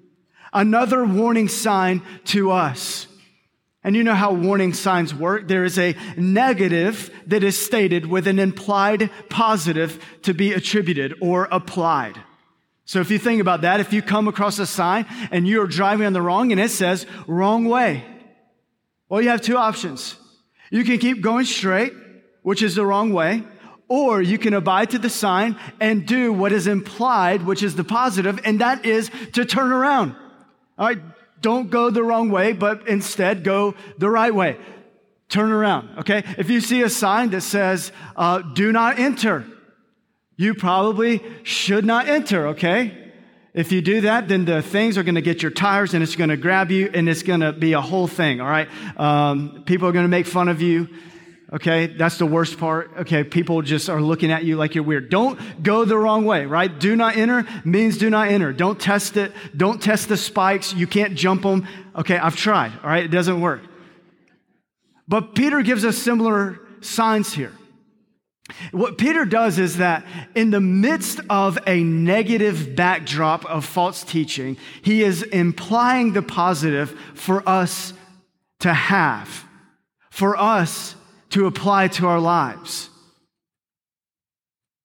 another 0.55 1.05
warning 1.05 1.49
sign 1.49 2.03
to 2.27 2.53
us. 2.53 3.07
And 3.83 3.95
you 3.95 4.03
know 4.03 4.15
how 4.15 4.33
warning 4.33 4.73
signs 4.73 5.15
work. 5.15 5.47
There 5.47 5.65
is 5.65 5.79
a 5.79 5.95
negative 6.17 7.11
that 7.27 7.45
is 7.45 7.63
stated 7.63 8.07
with 8.07 8.27
an 8.27 8.39
implied 8.39 9.11
positive 9.29 10.03
to 10.23 10.33
be 10.33 10.55
attributed 10.55 11.15
or 11.21 11.49
applied. 11.51 12.19
So 12.87 13.01
if 13.01 13.11
you 13.11 13.19
think 13.19 13.43
about 13.43 13.61
that, 13.61 13.81
if 13.81 13.93
you 13.93 14.01
come 14.01 14.27
across 14.27 14.59
a 14.59 14.67
sign 14.67 15.07
and 15.31 15.47
you're 15.47 15.67
driving 15.67 16.07
on 16.07 16.15
the 16.15 16.23
wrong 16.23 16.51
and 16.51 16.61
it 16.61 16.71
says 16.71 17.07
wrong 17.27 17.67
way, 17.67 18.05
well, 19.09 19.21
you 19.21 19.29
have 19.29 19.43
two 19.43 19.59
options. 19.59 20.17
You 20.71 20.83
can 20.85 20.99
keep 20.99 21.21
going 21.21 21.45
straight, 21.45 21.93
which 22.43 22.63
is 22.63 22.75
the 22.75 22.87
wrong 22.87 23.13
way, 23.13 23.43
or 23.89 24.23
you 24.23 24.39
can 24.39 24.55
abide 24.55 24.91
to 24.91 24.99
the 24.99 25.11
sign 25.11 25.57
and 25.79 26.07
do 26.07 26.33
what 26.33 26.53
is 26.53 26.67
implied, 26.67 27.43
which 27.43 27.63
is 27.63 27.77
the 27.77 27.85
positive, 27.85 28.41
and 28.45 28.61
that 28.61 28.87
is 28.87 29.11
to 29.33 29.45
turn 29.45 29.73
around. 29.73 30.17
All 30.79 30.87
right, 30.87 31.01
don't 31.41 31.71
go 31.71 31.91
the 31.91 32.03
wrong 32.03 32.31
way, 32.31 32.53
but 32.53 32.89
instead 32.89 33.45
go 33.45 33.75
the 33.99 34.11
right 34.11 34.35
way. 34.35 34.57
Turn 35.29 35.53
around, 35.53 35.99
okay? 36.01 36.25
If 36.39 36.51
you 36.51 36.61
see 36.61 36.83
a 36.83 36.89
sign 36.89 37.31
that 37.31 37.43
says, 37.43 37.93
uh, 38.17 38.39
do 38.39 38.73
not 38.73 38.99
enter, 38.99 39.45
you 40.37 40.55
probably 40.55 41.23
should 41.43 41.85
not 41.85 42.09
enter, 42.09 42.49
okay? 42.49 43.13
If 43.55 43.71
you 43.71 43.83
do 43.83 44.01
that, 44.01 44.27
then 44.27 44.45
the 44.45 44.63
things 44.63 44.99
are 44.99 45.05
going 45.05 45.15
to 45.15 45.23
get 45.23 45.43
your 45.43 45.53
tires 45.53 45.95
and 45.95 46.03
it's 46.03 46.17
going 46.17 46.31
to 46.31 46.37
grab 46.37 46.73
you 46.73 46.91
and 46.93 47.09
it's 47.09 47.23
going 47.23 47.41
to 47.41 47.53
be 47.53 47.73
a 47.73 47.81
whole 47.81 48.09
thing, 48.09 48.41
all 48.41 48.49
right? 48.49 48.69
Um, 48.99 49.63
people 49.65 49.87
are 49.89 49.93
going 49.93 50.05
to 50.05 50.09
make 50.09 50.27
fun 50.27 50.49
of 50.49 50.61
you. 50.61 50.89
Okay, 51.53 51.87
that's 51.87 52.17
the 52.19 52.27
worst 52.27 52.59
part. 52.59 52.91
Okay, 53.01 53.23
people 53.23 53.61
just 53.63 53.91
are 53.91 54.01
looking 54.01 54.33
at 54.33 54.45
you 54.45 54.57
like 54.57 54.75
you're 54.75 54.83
weird. 54.83 55.11
Don't 55.11 55.63
go 55.63 55.85
the 55.85 55.97
wrong 55.97 56.25
way, 56.25 56.47
right? 56.47 56.81
Do 56.81 56.97
not 56.97 57.17
enter 57.17 57.47
means 57.65 57.99
do 57.99 58.09
not 58.09 58.29
enter. 58.29 58.53
Don't 58.53 58.81
test 58.81 59.17
it. 59.17 59.33
Don't 59.57 59.81
test 59.81 60.09
the 60.09 60.17
spikes. 60.17 60.73
You 60.73 60.87
can't 60.87 61.15
jump 61.15 61.43
them. 61.43 61.67
Okay, 61.95 62.17
I've 62.17 62.37
tried, 62.37 62.73
all 62.83 62.89
right? 62.89 63.05
It 63.05 63.11
doesn't 63.11 63.41
work. 63.41 63.61
But 65.07 65.35
Peter 65.35 65.63
gives 65.63 65.85
us 65.85 65.99
similar 65.99 66.61
signs 66.81 67.35
here. 67.35 67.53
What 68.73 68.99
Peter 68.99 69.25
does 69.25 69.59
is 69.59 69.79
that 69.79 70.05
in 70.35 70.51
the 70.51 70.61
midst 70.61 71.21
of 71.31 71.59
a 71.67 71.83
negative 71.83 72.77
backdrop 72.77 73.45
of 73.47 73.65
false 73.65 74.03
teaching, 74.03 74.57
he 74.83 75.03
is 75.03 75.23
implying 75.23 76.13
the 76.13 76.23
positive 76.23 76.91
for 77.15 77.47
us 77.49 77.95
to 78.61 78.73
have, 78.73 79.47
for 80.11 80.37
us 80.37 80.95
to 81.35 81.47
apply 81.47 81.89
to 81.89 82.07
our 82.07 82.21
lives. 82.21 82.89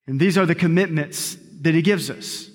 And 0.08 0.20
these 0.20 0.36
are 0.36 0.48
the 0.48 0.56
commitments 0.56 1.38
that 1.62 1.76
he 1.76 1.84
gives 1.84 2.10
us. 2.10 2.50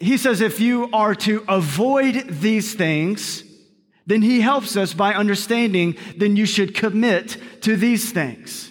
He 0.00 0.16
says 0.16 0.40
if 0.40 0.60
you 0.60 0.88
are 0.92 1.16
to 1.16 1.44
avoid 1.48 2.24
these 2.28 2.74
things, 2.74 3.42
then 4.06 4.22
he 4.22 4.40
helps 4.40 4.76
us 4.76 4.94
by 4.94 5.12
understanding, 5.12 5.96
then 6.16 6.36
you 6.36 6.46
should 6.46 6.72
commit 6.72 7.36
to 7.62 7.76
these 7.76 8.12
things. 8.12 8.70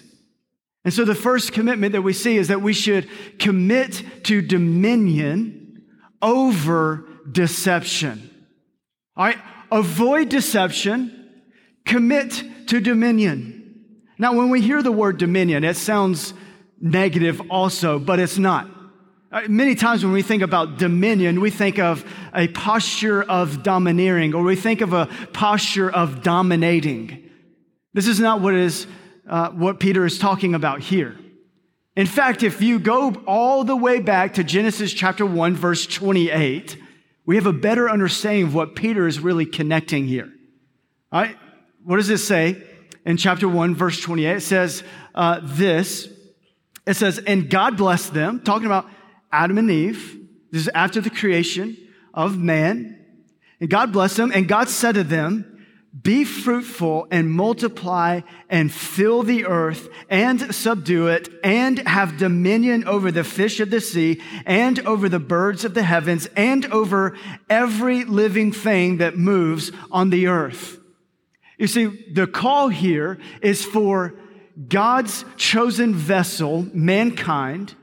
And 0.86 0.94
so 0.94 1.04
the 1.04 1.14
first 1.14 1.52
commitment 1.52 1.92
that 1.92 2.00
we 2.00 2.14
see 2.14 2.38
is 2.38 2.48
that 2.48 2.62
we 2.62 2.72
should 2.72 3.10
commit 3.38 4.02
to 4.24 4.40
dominion 4.40 5.82
over 6.22 7.04
deception. 7.30 8.30
All 9.18 9.26
right, 9.26 9.38
avoid 9.70 10.30
deception, 10.30 11.30
commit 11.84 12.42
to 12.68 12.80
dominion. 12.80 13.58
Now, 14.18 14.34
when 14.34 14.50
we 14.50 14.60
hear 14.60 14.82
the 14.82 14.92
word 14.92 15.18
dominion, 15.18 15.64
it 15.64 15.76
sounds 15.76 16.34
negative 16.80 17.40
also, 17.50 17.98
but 17.98 18.18
it's 18.18 18.38
not. 18.38 18.68
Uh, 19.30 19.42
many 19.48 19.74
times 19.74 20.04
when 20.04 20.12
we 20.12 20.20
think 20.20 20.42
about 20.42 20.76
dominion, 20.76 21.40
we 21.40 21.50
think 21.50 21.78
of 21.78 22.04
a 22.34 22.48
posture 22.48 23.22
of 23.22 23.62
domineering 23.62 24.34
or 24.34 24.42
we 24.42 24.56
think 24.56 24.82
of 24.82 24.92
a 24.92 25.06
posture 25.32 25.90
of 25.90 26.22
dominating. 26.22 27.30
This 27.94 28.06
is 28.06 28.20
not 28.20 28.42
what 28.42 28.54
is 28.54 28.86
uh, 29.26 29.50
what 29.50 29.80
Peter 29.80 30.04
is 30.04 30.18
talking 30.18 30.54
about 30.54 30.80
here. 30.80 31.16
In 31.96 32.06
fact, 32.06 32.42
if 32.42 32.60
you 32.60 32.78
go 32.78 33.14
all 33.26 33.64
the 33.64 33.76
way 33.76 34.00
back 34.00 34.34
to 34.34 34.44
Genesis 34.44 34.92
chapter 34.92 35.24
1, 35.24 35.54
verse 35.54 35.86
28, 35.86 36.76
we 37.24 37.36
have 37.36 37.46
a 37.46 37.52
better 37.52 37.88
understanding 37.88 38.44
of 38.44 38.54
what 38.54 38.74
Peter 38.74 39.06
is 39.06 39.20
really 39.20 39.46
connecting 39.46 40.06
here. 40.06 40.30
All 41.10 41.20
right? 41.22 41.36
What 41.84 41.96
does 41.96 42.10
it 42.10 42.18
say 42.18 42.62
in 43.04 43.16
chapter 43.16 43.48
1, 43.48 43.74
verse 43.74 44.00
28? 44.00 44.36
It 44.36 44.40
says 44.40 44.82
uh, 45.14 45.40
this 45.42 46.08
it 46.86 46.94
says, 46.94 47.18
And 47.18 47.48
God 47.48 47.76
blessed 47.76 48.12
them, 48.12 48.40
talking 48.40 48.66
about 48.66 48.88
Adam 49.30 49.58
and 49.58 49.70
Eve. 49.70 50.18
This 50.50 50.62
is 50.62 50.70
after 50.74 51.00
the 51.00 51.10
creation 51.10 51.76
of 52.12 52.38
man. 52.38 52.98
And 53.60 53.70
God 53.70 53.92
blessed 53.92 54.16
them, 54.16 54.32
and 54.32 54.48
God 54.48 54.68
said 54.68 54.96
to 54.96 55.04
them, 55.04 55.48
be 56.00 56.24
fruitful 56.24 57.06
and 57.10 57.30
multiply 57.30 58.22
and 58.48 58.72
fill 58.72 59.22
the 59.22 59.44
earth 59.44 59.90
and 60.08 60.54
subdue 60.54 61.08
it 61.08 61.28
and 61.44 61.86
have 61.86 62.16
dominion 62.16 62.84
over 62.84 63.12
the 63.12 63.24
fish 63.24 63.60
of 63.60 63.68
the 63.68 63.80
sea 63.80 64.22
and 64.46 64.78
over 64.86 65.10
the 65.10 65.18
birds 65.18 65.66
of 65.66 65.74
the 65.74 65.82
heavens 65.82 66.26
and 66.34 66.64
over 66.66 67.18
every 67.50 68.04
living 68.04 68.52
thing 68.52 68.96
that 68.98 69.18
moves 69.18 69.70
on 69.90 70.08
the 70.08 70.28
earth. 70.28 70.78
You 71.58 71.66
see, 71.66 72.12
the 72.12 72.26
call 72.26 72.68
here 72.68 73.18
is 73.40 73.64
for 73.64 74.14
God's 74.68 75.24
chosen 75.36 75.94
vessel, 75.94 76.66
mankind, 76.72 77.74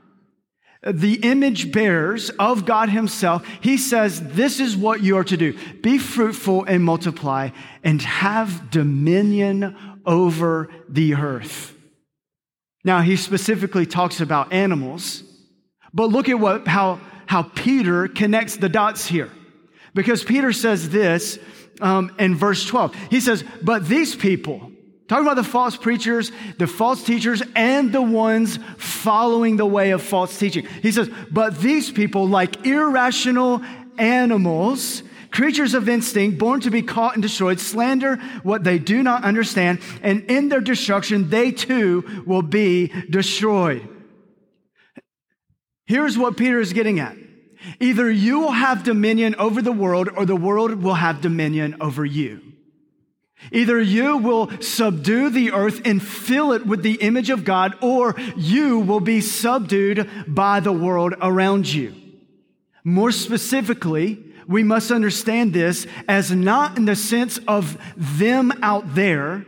the 0.82 1.14
image 1.16 1.72
bearers 1.72 2.30
of 2.30 2.64
God 2.64 2.88
Himself, 2.88 3.46
He 3.60 3.76
says, 3.76 4.22
This 4.32 4.60
is 4.60 4.76
what 4.76 5.02
you 5.02 5.16
are 5.16 5.24
to 5.24 5.36
do 5.36 5.56
be 5.82 5.98
fruitful 5.98 6.64
and 6.64 6.82
multiply 6.82 7.50
and 7.84 8.00
have 8.00 8.70
dominion 8.70 9.76
over 10.06 10.68
the 10.88 11.14
earth. 11.14 11.74
Now, 12.84 13.02
He 13.02 13.16
specifically 13.16 13.84
talks 13.84 14.20
about 14.20 14.52
animals, 14.52 15.22
but 15.92 16.06
look 16.06 16.28
at 16.28 16.40
what, 16.40 16.66
how, 16.66 17.00
how 17.26 17.42
Peter 17.42 18.08
connects 18.08 18.56
the 18.56 18.68
dots 18.68 19.06
here. 19.06 19.30
Because 19.92 20.22
Peter 20.24 20.52
says 20.52 20.88
this 20.88 21.38
um, 21.80 22.14
in 22.18 22.36
verse 22.36 22.64
12. 22.66 22.94
He 23.10 23.20
says, 23.20 23.44
But 23.62 23.88
these 23.88 24.14
people, 24.14 24.70
Talking 25.10 25.26
about 25.26 25.34
the 25.34 25.42
false 25.42 25.76
preachers, 25.76 26.30
the 26.58 26.68
false 26.68 27.02
teachers, 27.02 27.42
and 27.56 27.92
the 27.92 28.00
ones 28.00 28.60
following 28.76 29.56
the 29.56 29.66
way 29.66 29.90
of 29.90 30.02
false 30.02 30.38
teaching. 30.38 30.64
He 30.82 30.92
says, 30.92 31.10
but 31.32 31.58
these 31.58 31.90
people, 31.90 32.28
like 32.28 32.64
irrational 32.64 33.60
animals, 33.98 35.02
creatures 35.32 35.74
of 35.74 35.88
instinct, 35.88 36.38
born 36.38 36.60
to 36.60 36.70
be 36.70 36.82
caught 36.82 37.14
and 37.14 37.22
destroyed, 37.24 37.58
slander 37.58 38.18
what 38.44 38.62
they 38.62 38.78
do 38.78 39.02
not 39.02 39.24
understand, 39.24 39.80
and 40.00 40.22
in 40.30 40.48
their 40.48 40.60
destruction, 40.60 41.28
they 41.28 41.50
too 41.50 42.22
will 42.24 42.42
be 42.42 42.92
destroyed. 43.10 43.88
Here's 45.86 46.16
what 46.16 46.36
Peter 46.36 46.60
is 46.60 46.72
getting 46.72 47.00
at. 47.00 47.16
Either 47.78 48.10
you 48.10 48.40
will 48.40 48.52
have 48.52 48.82
dominion 48.84 49.34
over 49.36 49.60
the 49.60 49.72
world, 49.72 50.08
or 50.16 50.24
the 50.24 50.36
world 50.36 50.82
will 50.82 50.94
have 50.94 51.20
dominion 51.20 51.76
over 51.80 52.04
you. 52.04 52.40
Either 53.52 53.80
you 53.80 54.18
will 54.18 54.50
subdue 54.60 55.30
the 55.30 55.52
earth 55.52 55.80
and 55.84 56.02
fill 56.02 56.52
it 56.52 56.66
with 56.66 56.82
the 56.82 56.94
image 56.94 57.30
of 57.30 57.44
God, 57.44 57.74
or 57.80 58.14
you 58.36 58.80
will 58.80 59.00
be 59.00 59.20
subdued 59.20 60.08
by 60.26 60.60
the 60.60 60.72
world 60.72 61.14
around 61.20 61.72
you. 61.72 61.94
More 62.84 63.12
specifically, 63.12 64.22
we 64.46 64.62
must 64.62 64.90
understand 64.90 65.52
this 65.52 65.86
as 66.08 66.30
not 66.30 66.76
in 66.76 66.84
the 66.84 66.96
sense 66.96 67.38
of 67.46 67.78
them 67.96 68.52
out 68.62 68.94
there, 68.94 69.46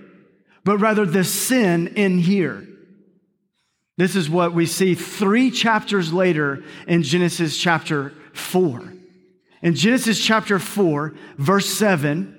but 0.64 0.78
rather 0.78 1.04
the 1.04 1.24
sin 1.24 1.88
in 1.88 2.18
here. 2.18 2.66
This 3.98 4.16
is 4.16 4.30
what 4.30 4.54
we 4.54 4.66
see 4.66 4.94
three 4.94 5.50
chapters 5.50 6.12
later 6.12 6.62
in 6.86 7.02
Genesis 7.02 7.56
chapter 7.56 8.12
4. 8.32 8.92
In 9.62 9.74
Genesis 9.74 10.22
chapter 10.22 10.58
4, 10.58 11.14
verse 11.36 11.66
7, 11.66 12.38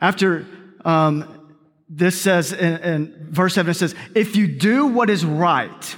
after 0.00 0.46
um, 0.84 1.56
this 1.88 2.20
says, 2.20 2.52
in, 2.52 2.76
in 2.78 3.28
verse 3.30 3.54
7, 3.54 3.70
it 3.70 3.74
says, 3.74 3.94
If 4.14 4.36
you 4.36 4.46
do 4.46 4.86
what 4.86 5.10
is 5.10 5.24
right, 5.24 5.96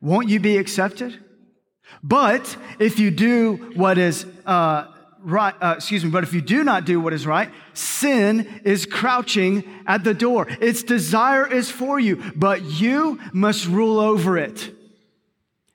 won't 0.00 0.28
you 0.28 0.38
be 0.38 0.58
accepted? 0.58 1.18
But 2.02 2.56
if 2.78 2.98
you 2.98 3.10
do 3.10 3.72
what 3.74 3.98
is 3.98 4.26
uh, 4.46 4.92
right, 5.22 5.54
uh, 5.60 5.74
excuse 5.76 6.04
me, 6.04 6.10
but 6.10 6.24
if 6.24 6.32
you 6.32 6.40
do 6.40 6.64
not 6.64 6.84
do 6.84 7.00
what 7.00 7.12
is 7.12 7.26
right, 7.26 7.50
sin 7.74 8.60
is 8.64 8.86
crouching 8.86 9.64
at 9.86 10.04
the 10.04 10.14
door. 10.14 10.46
Its 10.60 10.82
desire 10.82 11.46
is 11.46 11.70
for 11.70 11.98
you, 11.98 12.32
but 12.36 12.62
you 12.62 13.18
must 13.32 13.66
rule 13.66 13.98
over 13.98 14.38
it. 14.38 14.74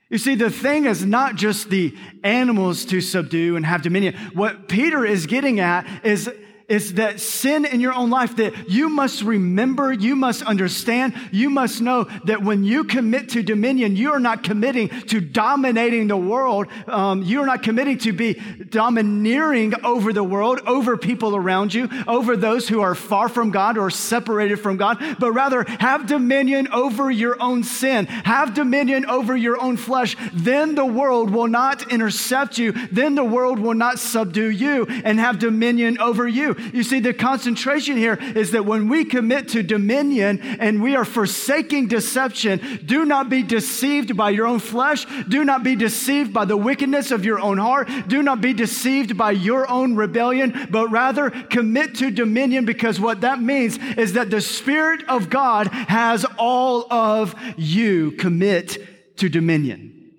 You 0.09 0.19
see, 0.19 0.35
the 0.35 0.51
thing 0.51 0.85
is 0.85 1.03
not 1.03 1.35
just 1.35 1.71
the 1.71 1.95
animals 2.23 2.85
to 2.85 3.01
subdue 3.01 3.55
and 3.55 3.65
have 3.65 3.81
dominion. 3.81 4.15
What 4.33 4.67
Peter 4.67 5.03
is 5.03 5.25
getting 5.25 5.59
at 5.59 5.87
is 6.05 6.29
is 6.73 6.95
that 6.95 7.19
sin 7.19 7.65
in 7.65 7.79
your 7.79 7.93
own 7.93 8.09
life 8.09 8.35
that 8.37 8.67
you 8.67 8.89
must 8.89 9.21
remember, 9.21 9.93
you 9.93 10.15
must 10.15 10.41
understand, 10.41 11.13
you 11.31 11.49
must 11.51 11.81
know 11.81 12.05
that 12.25 12.41
when 12.41 12.63
you 12.63 12.83
commit 12.83 13.29
to 13.29 13.43
dominion, 13.43 13.95
you 13.95 14.11
are 14.11 14.19
not 14.19 14.43
committing 14.43 14.89
to 14.89 15.21
dominating 15.21 16.07
the 16.07 16.17
world. 16.17 16.65
Um, 16.87 17.21
you 17.21 17.41
are 17.41 17.45
not 17.45 17.61
committing 17.61 17.99
to 17.99 18.11
be 18.11 18.41
domineering 18.69 19.73
over 19.85 20.11
the 20.11 20.23
world, 20.23 20.61
over 20.65 20.97
people 20.97 21.35
around 21.35 21.75
you, 21.75 21.87
over 22.07 22.35
those 22.35 22.67
who 22.67 22.81
are 22.81 22.95
far 22.95 23.29
from 23.29 23.51
God 23.51 23.77
or 23.77 23.91
separated 23.91 24.59
from 24.59 24.77
God, 24.77 24.97
but 25.19 25.31
rather 25.31 25.65
have 25.79 26.07
dominion 26.07 26.67
over 26.69 27.11
your 27.11 27.39
own 27.39 27.63
sin, 27.63 28.07
have 28.07 28.55
dominion 28.55 29.05
over 29.05 29.37
your 29.37 29.61
own 29.61 29.77
flesh. 29.77 30.17
Then 30.33 30.73
the 30.73 30.85
world 30.85 31.29
will 31.29 31.47
not 31.47 31.91
intercept 31.91 32.57
you, 32.57 32.71
then 32.91 33.13
the 33.13 33.23
world 33.23 33.59
will 33.59 33.75
not 33.75 33.99
subdue 33.99 34.49
you 34.49 34.87
and 35.05 35.19
have 35.19 35.37
dominion 35.37 35.99
over 35.99 36.27
you. 36.27 36.55
You 36.71 36.83
see, 36.83 36.99
the 36.99 37.13
concentration 37.13 37.97
here 37.97 38.15
is 38.35 38.51
that 38.51 38.65
when 38.65 38.87
we 38.87 39.05
commit 39.05 39.49
to 39.49 39.63
dominion 39.63 40.39
and 40.41 40.81
we 40.81 40.95
are 40.95 41.05
forsaking 41.05 41.87
deception, 41.87 42.81
do 42.85 43.05
not 43.05 43.29
be 43.29 43.43
deceived 43.43 44.15
by 44.15 44.29
your 44.29 44.47
own 44.47 44.59
flesh. 44.59 45.05
Do 45.27 45.43
not 45.43 45.63
be 45.63 45.75
deceived 45.75 46.33
by 46.33 46.45
the 46.45 46.57
wickedness 46.57 47.11
of 47.11 47.25
your 47.25 47.39
own 47.39 47.57
heart. 47.57 47.89
Do 48.07 48.23
not 48.23 48.41
be 48.41 48.53
deceived 48.53 49.17
by 49.17 49.31
your 49.31 49.69
own 49.69 49.95
rebellion, 49.95 50.67
but 50.69 50.91
rather 50.91 51.29
commit 51.29 51.95
to 51.95 52.11
dominion 52.11 52.65
because 52.65 52.99
what 52.99 53.21
that 53.21 53.41
means 53.41 53.77
is 53.97 54.13
that 54.13 54.29
the 54.29 54.41
Spirit 54.41 55.03
of 55.09 55.29
God 55.29 55.67
has 55.67 56.25
all 56.37 56.91
of 56.91 57.35
you. 57.57 58.11
Commit 58.11 58.77
to 59.17 59.29
dominion. 59.29 60.11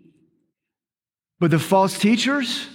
But 1.40 1.50
the 1.50 1.58
false 1.58 1.98
teachers, 1.98 2.66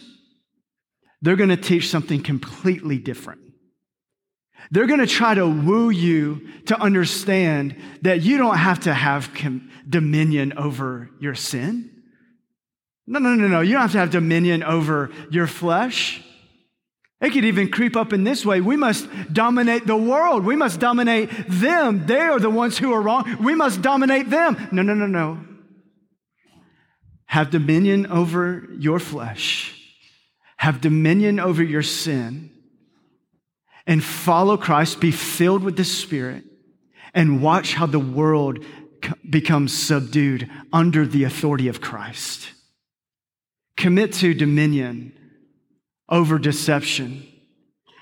they're 1.21 1.35
going 1.35 1.49
to 1.49 1.57
teach 1.57 1.89
something 1.89 2.21
completely 2.21 2.97
different. 2.97 3.41
They're 4.71 4.87
going 4.87 4.99
to 4.99 5.07
try 5.07 5.33
to 5.33 5.47
woo 5.47 5.89
you 5.89 6.47
to 6.67 6.79
understand 6.79 7.75
that 8.03 8.21
you 8.21 8.37
don't 8.37 8.57
have 8.57 8.81
to 8.81 8.93
have 8.93 9.33
com- 9.33 9.69
dominion 9.87 10.53
over 10.57 11.09
your 11.19 11.33
sin. 11.33 11.89
No, 13.07 13.17
no, 13.17 13.33
no, 13.33 13.47
no. 13.47 13.61
You 13.61 13.73
don't 13.73 13.81
have 13.81 13.91
to 13.93 13.97
have 13.97 14.11
dominion 14.11 14.61
over 14.61 15.09
your 15.31 15.47
flesh. 15.47 16.23
It 17.21 17.31
could 17.31 17.45
even 17.45 17.69
creep 17.69 17.95
up 17.95 18.13
in 18.13 18.23
this 18.23 18.45
way. 18.45 18.61
We 18.61 18.77
must 18.77 19.07
dominate 19.33 19.87
the 19.87 19.97
world. 19.97 20.45
We 20.45 20.55
must 20.55 20.79
dominate 20.79 21.29
them. 21.47 22.05
They 22.05 22.19
are 22.19 22.39
the 22.39 22.51
ones 22.51 22.77
who 22.77 22.93
are 22.93 23.01
wrong. 23.01 23.37
We 23.41 23.55
must 23.55 23.81
dominate 23.81 24.29
them. 24.29 24.69
No, 24.71 24.83
no, 24.83 24.93
no, 24.93 25.07
no. 25.07 25.43
Have 27.25 27.49
dominion 27.49 28.05
over 28.07 28.67
your 28.77 28.99
flesh. 28.99 29.75
Have 30.57 30.79
dominion 30.79 31.39
over 31.39 31.63
your 31.63 31.83
sin 31.83 32.51
and 33.89 34.03
follow 34.03 34.55
Christ, 34.55 34.99
be 34.99 35.09
filled 35.09 35.63
with 35.63 35.75
the 35.75 35.83
Spirit, 35.83 36.43
and 37.15 37.41
watch 37.41 37.73
how 37.73 37.87
the 37.87 37.99
world 37.99 38.63
becomes 39.27 39.75
subdued 39.75 40.47
under 40.71 41.07
the 41.07 41.23
authority 41.23 41.67
of 41.67 41.81
Christ. 41.81 42.51
Commit 43.77 44.13
to 44.13 44.35
dominion 44.35 45.11
over 46.07 46.37
deception. 46.37 47.25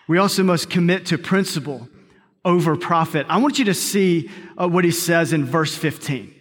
We 0.10 0.18
also 0.18 0.44
must 0.44 0.70
commit 0.70 1.06
to 1.06 1.18
principle 1.18 1.88
over 2.44 2.76
profit. 2.76 3.26
I 3.30 3.38
want 3.38 3.58
you 3.58 3.66
to 3.66 3.74
see 3.74 4.30
uh, 4.58 4.68
what 4.68 4.84
he 4.84 4.92
says 4.92 5.32
in 5.32 5.46
verse 5.46 5.74
15. 5.74 6.34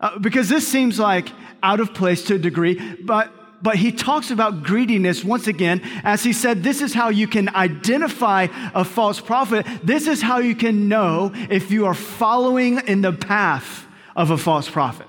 Uh, 0.00 0.18
because 0.20 0.48
this 0.48 0.66
seems 0.66 0.98
like 0.98 1.28
out 1.62 1.80
of 1.80 1.92
place 1.92 2.24
to 2.24 2.36
a 2.36 2.38
degree, 2.38 2.96
but 3.02 3.30
but 3.64 3.76
he 3.76 3.92
talks 3.92 4.30
about 4.30 4.62
greediness 4.62 5.24
once 5.24 5.46
again, 5.46 5.80
as 6.04 6.22
he 6.22 6.34
said, 6.34 6.62
this 6.62 6.82
is 6.82 6.92
how 6.92 7.08
you 7.08 7.26
can 7.26 7.48
identify 7.48 8.48
a 8.74 8.84
false 8.84 9.22
prophet. 9.22 9.64
This 9.82 10.06
is 10.06 10.20
how 10.20 10.36
you 10.36 10.54
can 10.54 10.86
know 10.86 11.32
if 11.48 11.70
you 11.70 11.86
are 11.86 11.94
following 11.94 12.86
in 12.86 13.00
the 13.00 13.14
path 13.14 13.86
of 14.14 14.30
a 14.30 14.36
false 14.36 14.68
prophet 14.68 15.06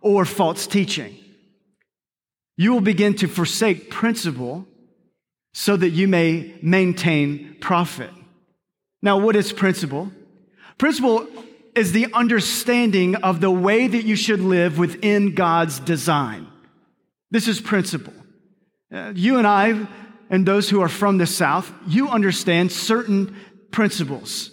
or 0.00 0.24
false 0.24 0.68
teaching. 0.68 1.16
You 2.56 2.72
will 2.72 2.80
begin 2.80 3.16
to 3.16 3.26
forsake 3.26 3.90
principle 3.90 4.68
so 5.52 5.76
that 5.76 5.90
you 5.90 6.06
may 6.06 6.54
maintain 6.62 7.56
profit. 7.60 8.10
Now, 9.02 9.18
what 9.18 9.34
is 9.34 9.52
principle? 9.52 10.12
Principle 10.78 11.26
is 11.74 11.90
the 11.90 12.06
understanding 12.14 13.16
of 13.16 13.40
the 13.40 13.50
way 13.50 13.88
that 13.88 14.04
you 14.04 14.14
should 14.14 14.40
live 14.40 14.78
within 14.78 15.34
God's 15.34 15.80
design. 15.80 16.46
This 17.30 17.48
is 17.48 17.60
principle. 17.60 18.14
Uh, 18.92 19.12
you 19.14 19.38
and 19.38 19.46
I, 19.46 19.86
and 20.30 20.46
those 20.46 20.70
who 20.70 20.80
are 20.80 20.88
from 20.88 21.18
the 21.18 21.26
South, 21.26 21.72
you 21.86 22.08
understand 22.08 22.72
certain 22.72 23.36
principles. 23.70 24.50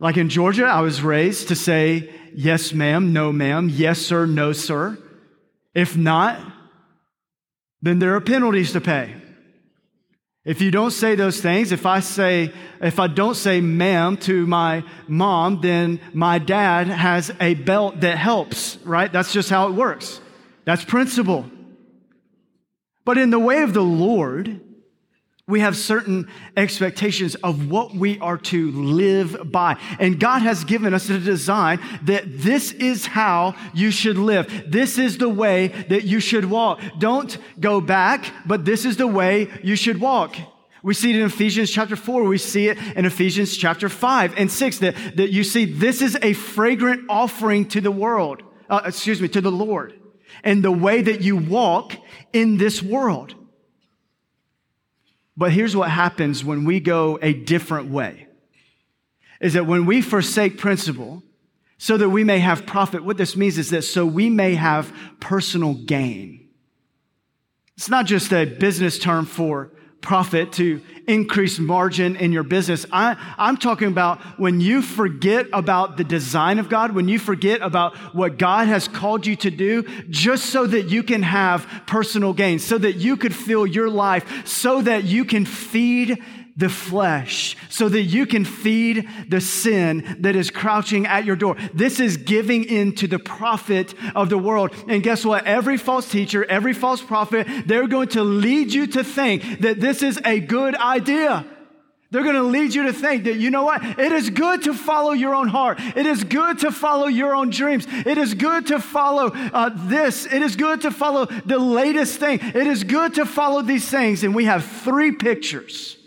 Like 0.00 0.16
in 0.16 0.28
Georgia, 0.28 0.66
I 0.66 0.80
was 0.80 1.02
raised 1.02 1.48
to 1.48 1.56
say, 1.56 2.10
yes, 2.34 2.72
ma'am, 2.72 3.12
no, 3.12 3.32
ma'am, 3.32 3.68
yes, 3.68 3.98
sir, 3.98 4.26
no, 4.26 4.52
sir. 4.52 4.98
If 5.74 5.96
not, 5.96 6.40
then 7.82 7.98
there 7.98 8.14
are 8.14 8.20
penalties 8.20 8.72
to 8.72 8.80
pay. 8.80 9.14
If 10.44 10.62
you 10.62 10.70
don't 10.70 10.92
say 10.92 11.14
those 11.14 11.40
things, 11.40 11.72
if 11.72 11.84
I 11.84 12.00
say, 12.00 12.52
if 12.80 12.98
I 12.98 13.06
don't 13.06 13.34
say 13.34 13.60
ma'am 13.60 14.16
to 14.18 14.46
my 14.46 14.82
mom, 15.06 15.60
then 15.60 16.00
my 16.14 16.38
dad 16.38 16.86
has 16.86 17.30
a 17.40 17.54
belt 17.54 18.00
that 18.00 18.16
helps, 18.16 18.78
right? 18.78 19.12
That's 19.12 19.32
just 19.32 19.50
how 19.50 19.68
it 19.68 19.72
works. 19.72 20.20
That's 20.64 20.84
principle. 20.84 21.50
But 23.08 23.16
in 23.16 23.30
the 23.30 23.38
way 23.38 23.62
of 23.62 23.72
the 23.72 23.80
Lord, 23.80 24.60
we 25.46 25.60
have 25.60 25.78
certain 25.78 26.28
expectations 26.58 27.36
of 27.36 27.70
what 27.70 27.94
we 27.94 28.18
are 28.18 28.36
to 28.36 28.70
live 28.70 29.50
by. 29.50 29.78
And 29.98 30.20
God 30.20 30.42
has 30.42 30.62
given 30.64 30.92
us 30.92 31.08
a 31.08 31.18
design 31.18 31.80
that 32.02 32.24
this 32.26 32.70
is 32.72 33.06
how 33.06 33.54
you 33.72 33.90
should 33.90 34.18
live. 34.18 34.64
This 34.68 34.98
is 34.98 35.16
the 35.16 35.30
way 35.30 35.68
that 35.88 36.04
you 36.04 36.20
should 36.20 36.44
walk. 36.44 36.82
Don't 36.98 37.38
go 37.58 37.80
back, 37.80 38.26
but 38.44 38.66
this 38.66 38.84
is 38.84 38.98
the 38.98 39.06
way 39.06 39.48
you 39.62 39.74
should 39.74 40.02
walk. 40.02 40.36
We 40.82 40.92
see 40.92 41.08
it 41.08 41.16
in 41.16 41.22
Ephesians 41.24 41.70
chapter 41.70 41.96
4. 41.96 42.24
We 42.24 42.36
see 42.36 42.68
it 42.68 42.76
in 42.94 43.06
Ephesians 43.06 43.56
chapter 43.56 43.88
5 43.88 44.34
and 44.36 44.52
6 44.52 44.78
that, 44.80 44.94
that 45.16 45.30
you 45.30 45.44
see 45.44 45.64
this 45.64 46.02
is 46.02 46.18
a 46.20 46.34
fragrant 46.34 47.06
offering 47.08 47.68
to 47.68 47.80
the 47.80 47.90
world, 47.90 48.42
uh, 48.68 48.82
excuse 48.84 49.22
me, 49.22 49.28
to 49.28 49.40
the 49.40 49.50
Lord 49.50 49.98
and 50.44 50.62
the 50.62 50.72
way 50.72 51.02
that 51.02 51.20
you 51.20 51.36
walk 51.36 51.94
in 52.32 52.58
this 52.58 52.82
world. 52.82 53.34
But 55.36 55.52
here's 55.52 55.76
what 55.76 55.90
happens 55.90 56.44
when 56.44 56.64
we 56.64 56.80
go 56.80 57.18
a 57.22 57.32
different 57.32 57.90
way 57.90 58.26
is 59.40 59.52
that 59.52 59.66
when 59.66 59.86
we 59.86 60.02
forsake 60.02 60.58
principle 60.58 61.22
so 61.78 61.96
that 61.96 62.10
we 62.10 62.24
may 62.24 62.40
have 62.40 62.66
profit, 62.66 63.04
what 63.04 63.16
this 63.16 63.36
means 63.36 63.56
is 63.56 63.70
that 63.70 63.82
so 63.82 64.04
we 64.04 64.28
may 64.28 64.56
have 64.56 64.92
personal 65.20 65.74
gain. 65.74 66.48
It's 67.76 67.88
not 67.88 68.06
just 68.06 68.32
a 68.32 68.44
business 68.44 68.98
term 68.98 69.24
for 69.26 69.70
profit, 70.00 70.52
to 70.52 70.80
increase 71.06 71.58
margin 71.58 72.16
in 72.16 72.32
your 72.32 72.42
business. 72.42 72.86
I, 72.92 73.16
am 73.38 73.56
talking 73.56 73.88
about 73.88 74.20
when 74.38 74.60
you 74.60 74.82
forget 74.82 75.46
about 75.52 75.96
the 75.96 76.04
design 76.04 76.58
of 76.58 76.68
God, 76.68 76.94
when 76.94 77.08
you 77.08 77.18
forget 77.18 77.62
about 77.62 77.96
what 78.14 78.38
God 78.38 78.68
has 78.68 78.86
called 78.86 79.26
you 79.26 79.34
to 79.36 79.50
do, 79.50 79.82
just 80.08 80.46
so 80.46 80.66
that 80.66 80.90
you 80.90 81.02
can 81.02 81.22
have 81.22 81.66
personal 81.86 82.32
gain, 82.32 82.58
so 82.58 82.78
that 82.78 82.96
you 82.96 83.16
could 83.16 83.34
fill 83.34 83.66
your 83.66 83.88
life, 83.88 84.46
so 84.46 84.82
that 84.82 85.04
you 85.04 85.24
can 85.24 85.44
feed 85.44 86.22
the 86.58 86.68
flesh 86.68 87.56
so 87.70 87.88
that 87.88 88.02
you 88.02 88.26
can 88.26 88.44
feed 88.44 89.08
the 89.28 89.40
sin 89.40 90.16
that 90.20 90.36
is 90.36 90.50
crouching 90.50 91.06
at 91.06 91.24
your 91.24 91.36
door. 91.36 91.56
This 91.72 92.00
is 92.00 92.16
giving 92.16 92.64
in 92.64 92.94
to 92.96 93.06
the 93.06 93.18
profit 93.18 93.94
of 94.14 94.28
the 94.28 94.38
world. 94.38 94.74
And 94.88 95.02
guess 95.02 95.24
what? 95.24 95.46
Every 95.46 95.78
false 95.78 96.10
teacher, 96.10 96.44
every 96.44 96.74
false 96.74 97.00
prophet, 97.00 97.46
they're 97.66 97.86
going 97.86 98.08
to 98.08 98.24
lead 98.24 98.72
you 98.72 98.88
to 98.88 99.04
think 99.04 99.60
that 99.60 99.80
this 99.80 100.02
is 100.02 100.20
a 100.24 100.40
good 100.40 100.74
idea. 100.74 101.46
They're 102.10 102.24
going 102.24 102.36
to 102.36 102.42
lead 102.42 102.74
you 102.74 102.84
to 102.84 102.92
think 102.92 103.24
that, 103.24 103.36
you 103.36 103.50
know 103.50 103.64
what? 103.64 103.84
It 103.84 104.12
is 104.12 104.30
good 104.30 104.62
to 104.62 104.72
follow 104.72 105.12
your 105.12 105.34
own 105.34 105.46
heart. 105.46 105.78
It 105.78 106.06
is 106.06 106.24
good 106.24 106.60
to 106.60 106.72
follow 106.72 107.06
your 107.06 107.36
own 107.36 107.50
dreams. 107.50 107.86
It 107.88 108.16
is 108.16 108.32
good 108.32 108.68
to 108.68 108.80
follow 108.80 109.30
uh, 109.30 109.70
this. 109.74 110.24
It 110.24 110.40
is 110.40 110.56
good 110.56 110.80
to 110.82 110.90
follow 110.90 111.26
the 111.26 111.58
latest 111.58 112.18
thing. 112.18 112.40
It 112.40 112.66
is 112.66 112.82
good 112.82 113.14
to 113.14 113.26
follow 113.26 113.60
these 113.60 113.88
things. 113.88 114.24
And 114.24 114.34
we 114.34 114.46
have 114.46 114.64
three 114.64 115.12
pictures 115.12 115.98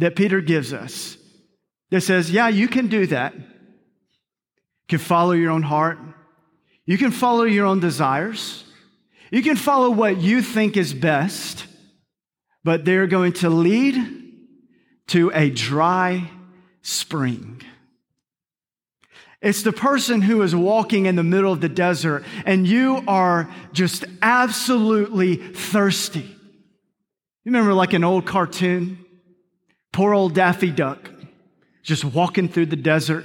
that 0.00 0.16
Peter 0.16 0.40
gives 0.40 0.72
us 0.72 1.16
that 1.90 2.00
says, 2.00 2.30
yeah, 2.30 2.48
you 2.48 2.68
can 2.68 2.88
do 2.88 3.06
that. 3.06 3.34
You 3.34 3.42
can 4.88 4.98
follow 4.98 5.32
your 5.32 5.50
own 5.50 5.62
heart. 5.62 5.98
You 6.86 6.96
can 6.96 7.10
follow 7.10 7.44
your 7.44 7.66
own 7.66 7.80
desires. 7.80 8.64
You 9.30 9.42
can 9.42 9.56
follow 9.56 9.90
what 9.90 10.16
you 10.16 10.42
think 10.42 10.76
is 10.76 10.94
best, 10.94 11.66
but 12.64 12.84
they're 12.84 13.06
going 13.06 13.34
to 13.34 13.50
lead 13.50 13.96
to 15.08 15.30
a 15.34 15.50
dry 15.50 16.30
spring. 16.82 17.62
It's 19.42 19.62
the 19.62 19.72
person 19.72 20.22
who 20.22 20.42
is 20.42 20.54
walking 20.54 21.06
in 21.06 21.16
the 21.16 21.22
middle 21.22 21.52
of 21.52 21.60
the 21.60 21.68
desert 21.68 22.24
and 22.46 22.66
you 22.66 23.02
are 23.06 23.50
just 23.72 24.04
absolutely 24.22 25.36
thirsty. 25.36 26.20
You 27.44 27.52
remember 27.52 27.74
like 27.74 27.92
an 27.92 28.04
old 28.04 28.26
cartoon? 28.26 29.04
Poor 29.92 30.14
old 30.14 30.34
Daffy 30.34 30.70
Duck 30.70 31.10
just 31.82 32.04
walking 32.04 32.48
through 32.48 32.66
the 32.66 32.76
desert. 32.76 33.24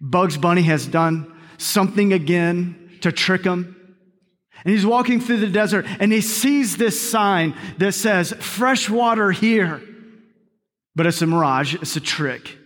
Bugs 0.00 0.36
Bunny 0.36 0.62
has 0.62 0.86
done 0.86 1.34
something 1.58 2.12
again 2.12 2.98
to 3.00 3.10
trick 3.10 3.44
him. 3.44 3.76
And 4.64 4.72
he's 4.72 4.86
walking 4.86 5.20
through 5.20 5.38
the 5.38 5.48
desert 5.48 5.86
and 6.00 6.12
he 6.12 6.20
sees 6.20 6.76
this 6.76 7.00
sign 7.10 7.54
that 7.78 7.92
says, 7.92 8.32
fresh 8.40 8.88
water 8.88 9.30
here. 9.30 9.82
But 10.94 11.06
it's 11.06 11.22
a 11.22 11.26
mirage, 11.26 11.74
it's 11.74 11.96
a 11.96 12.00
trick. 12.00 12.56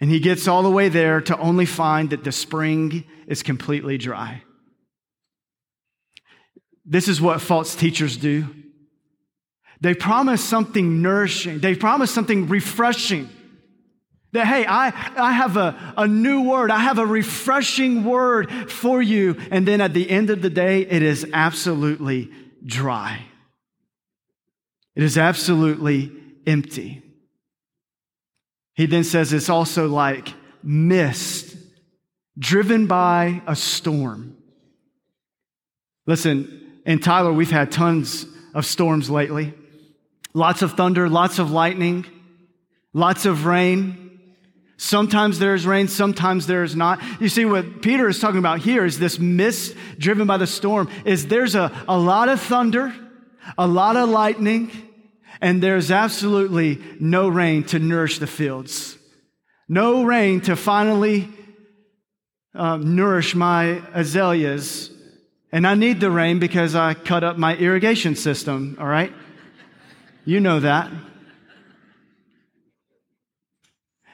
And 0.00 0.10
he 0.10 0.18
gets 0.18 0.48
all 0.48 0.62
the 0.62 0.70
way 0.70 0.88
there 0.88 1.20
to 1.20 1.38
only 1.38 1.66
find 1.66 2.10
that 2.10 2.24
the 2.24 2.32
spring 2.32 3.04
is 3.26 3.42
completely 3.42 3.98
dry. 3.98 4.42
This 6.84 7.06
is 7.06 7.20
what 7.20 7.40
false 7.40 7.76
teachers 7.76 8.16
do. 8.16 8.61
They 9.82 9.94
promise 9.94 10.42
something 10.44 11.02
nourishing, 11.02 11.58
they 11.58 11.74
promise 11.74 12.12
something 12.12 12.46
refreshing. 12.46 13.28
That, 14.30 14.46
hey, 14.46 14.64
I, 14.64 14.86
I 15.16 15.32
have 15.32 15.56
a, 15.56 15.94
a 15.96 16.06
new 16.06 16.42
word, 16.42 16.70
I 16.70 16.78
have 16.78 16.98
a 16.98 17.04
refreshing 17.04 18.04
word 18.04 18.70
for 18.70 19.02
you. 19.02 19.36
And 19.50 19.66
then 19.66 19.80
at 19.80 19.92
the 19.92 20.08
end 20.08 20.30
of 20.30 20.40
the 20.40 20.48
day, 20.48 20.82
it 20.82 21.02
is 21.02 21.26
absolutely 21.32 22.30
dry. 22.64 23.26
It 24.94 25.02
is 25.02 25.18
absolutely 25.18 26.12
empty. 26.46 27.02
He 28.74 28.86
then 28.86 29.02
says 29.02 29.32
it's 29.32 29.50
also 29.50 29.88
like 29.88 30.32
mist 30.62 31.56
driven 32.38 32.86
by 32.86 33.42
a 33.48 33.56
storm. 33.56 34.36
Listen, 36.06 36.80
and 36.86 37.02
Tyler, 37.02 37.32
we've 37.32 37.50
had 37.50 37.72
tons 37.72 38.26
of 38.54 38.64
storms 38.64 39.10
lately. 39.10 39.54
Lots 40.34 40.62
of 40.62 40.72
thunder, 40.72 41.08
lots 41.08 41.38
of 41.38 41.50
lightning, 41.50 42.06
lots 42.92 43.26
of 43.26 43.44
rain. 43.44 44.20
Sometimes 44.78 45.38
there's 45.38 45.66
rain, 45.66 45.88
sometimes 45.88 46.46
there's 46.46 46.74
not. 46.74 47.00
You 47.20 47.28
see, 47.28 47.44
what 47.44 47.82
Peter 47.82 48.08
is 48.08 48.18
talking 48.18 48.38
about 48.38 48.60
here 48.60 48.84
is 48.84 48.98
this 48.98 49.18
mist 49.18 49.76
driven 49.98 50.26
by 50.26 50.38
the 50.38 50.46
storm, 50.46 50.88
is 51.04 51.26
there's 51.26 51.54
a, 51.54 51.70
a 51.86 51.98
lot 51.98 52.28
of 52.28 52.40
thunder, 52.40 52.94
a 53.58 53.66
lot 53.66 53.96
of 53.96 54.08
lightning, 54.08 54.70
and 55.40 55.62
there's 55.62 55.90
absolutely 55.90 56.80
no 56.98 57.28
rain 57.28 57.64
to 57.64 57.78
nourish 57.78 58.18
the 58.18 58.26
fields. 58.26 58.96
No 59.68 60.04
rain 60.04 60.40
to 60.42 60.56
finally 60.56 61.28
um, 62.54 62.96
nourish 62.96 63.34
my 63.34 63.82
azaleas. 63.92 64.90
And 65.50 65.66
I 65.66 65.74
need 65.74 66.00
the 66.00 66.10
rain 66.10 66.38
because 66.38 66.74
I 66.74 66.94
cut 66.94 67.24
up 67.24 67.36
my 67.36 67.56
irrigation 67.56 68.16
system, 68.16 68.76
all 68.80 68.86
right? 68.86 69.12
You 70.24 70.40
know 70.40 70.60
that. 70.60 70.90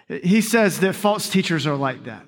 He 0.09 0.41
says 0.41 0.81
that 0.81 0.95
false 0.95 1.29
teachers 1.29 1.67
are 1.67 1.77
like 1.77 2.05
that. 2.05 2.27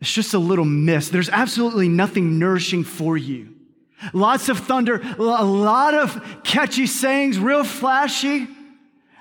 It's 0.00 0.12
just 0.12 0.32
a 0.32 0.38
little 0.38 0.64
mist. 0.64 1.12
There's 1.12 1.28
absolutely 1.28 1.88
nothing 1.88 2.38
nourishing 2.38 2.84
for 2.84 3.16
you. 3.16 3.54
Lots 4.12 4.48
of 4.48 4.60
thunder, 4.60 5.02
a 5.18 5.44
lot 5.44 5.94
of 5.94 6.42
catchy 6.44 6.86
sayings, 6.86 7.38
real 7.38 7.64
flashy. 7.64 8.46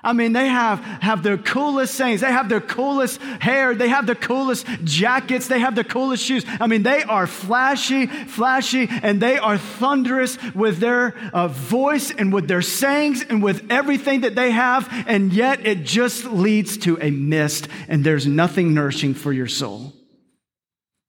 I 0.08 0.13
mean, 0.13 0.32
they 0.32 0.48
have, 0.48 0.80
have 0.80 1.22
their 1.22 1.38
coolest 1.38 1.96
sayings. 1.96 2.22
They 2.22 2.32
have 2.32 2.48
their 2.48 2.62
coolest 2.62 3.22
hair. 3.22 3.76
They 3.76 3.89
have 3.89 4.08
the 4.08 4.15
coolest 4.15 4.65
jackets. 4.86 5.50
They 5.50 5.60
have 5.60 5.76
the 5.76 5.84
coolest 5.84 6.24
shoes. 6.24 6.46
I 6.62 6.67
mean, 6.67 6.84
they 6.84 7.04
are 7.04 7.28
flashy, 7.28 8.06
flashy, 8.08 8.88
and 8.89 9.22
they 9.22 9.38
are 9.38 9.58
thunderous 9.58 10.38
with 10.56 10.78
their 10.78 11.13
uh, 11.34 11.50
voice 11.50 12.10
and 12.10 12.32
with 12.32 12.48
their 12.48 12.62
sayings 12.62 13.22
and 13.22 13.43
with 13.43 13.70
everything 13.70 14.22
that 14.22 14.34
they 14.34 14.52
have. 14.52 14.88
And 15.08 15.34
yet 15.34 15.65
it 15.65 15.84
just 15.84 16.24
leads 16.24 16.78
to 16.78 16.98
a 17.02 17.12
mist, 17.12 17.67
and 17.89 18.06
there's 18.06 18.26
nothing 18.26 18.74
nourishing 18.74 19.13
for 19.13 19.34
your 19.34 19.48
soul. 19.48 19.91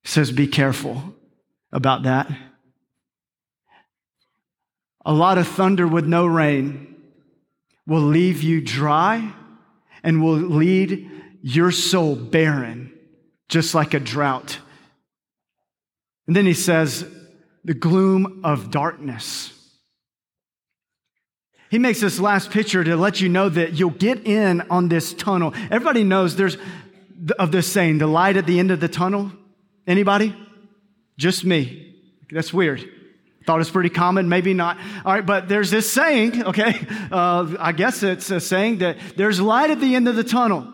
It 0.03 0.11
says, 0.11 0.33
be 0.33 0.49
careful 0.49 1.15
about 1.71 2.03
that. 2.03 2.29
A 5.07 5.13
lot 5.13 5.39
of 5.39 5.47
thunder 5.47 5.87
with 5.87 6.05
no 6.05 6.27
rain 6.27 6.88
will 7.89 8.03
leave 8.03 8.43
you 8.43 8.61
dry 8.61 9.33
and 10.05 10.23
will 10.23 10.37
lead 10.37 11.11
your 11.43 11.73
soul 11.73 12.15
barren, 12.15 12.93
just 13.49 13.75
like 13.75 13.95
a 13.95 13.99
drought. 13.99 14.59
And 16.27 16.37
then 16.37 16.45
he 16.45 16.53
says, 16.53 17.05
the 17.65 17.75
gloom 17.75 18.43
of 18.45 18.71
darkness. 18.71 19.55
He 21.71 21.79
makes 21.79 22.01
this 22.01 22.21
last 22.21 22.51
picture 22.51 22.85
to 22.85 22.97
let 22.97 23.21
you 23.21 23.29
know 23.29 23.49
that 23.49 23.75
you'll 23.75 23.91
get 23.91 24.27
in 24.27 24.61
on 24.71 24.89
this 24.89 25.15
tunnel. 25.15 25.55
Everybody 25.71 26.05
knows 26.05 26.37
there's 26.37 26.59
of 27.39 27.51
this 27.51 27.71
saying, 27.71 27.99
the 27.99 28.07
light 28.07 28.37
at 28.37 28.47
the 28.47 28.59
end 28.59 28.71
of 28.71 28.81
the 28.81 28.89
tunnel. 28.89 29.33
Anybody? 29.87 30.37
Just 31.17 31.45
me. 31.45 31.97
That's 32.31 32.53
weird. 32.53 32.89
Thought 33.49 33.63
it's 33.63 33.71
pretty 33.71 33.89
common, 33.89 34.29
maybe 34.29 34.53
not. 34.53 34.77
All 35.07 35.15
right, 35.15 35.25
but 35.25 35.49
there's 35.49 35.71
this 35.71 35.91
saying, 35.91 36.45
okay? 36.45 36.87
Uh, 37.11 37.57
I 37.59 37.73
guess 37.73 38.03
it's 38.03 38.31
a 38.31 38.41
saying 38.41 38.81
that 38.81 38.99
there's 39.17 39.41
light 39.41 39.71
at 39.71 39.81
the 39.81 39.95
end 39.95 40.07
of 40.07 40.17
the 40.17 40.23
tunnel. 40.23 40.71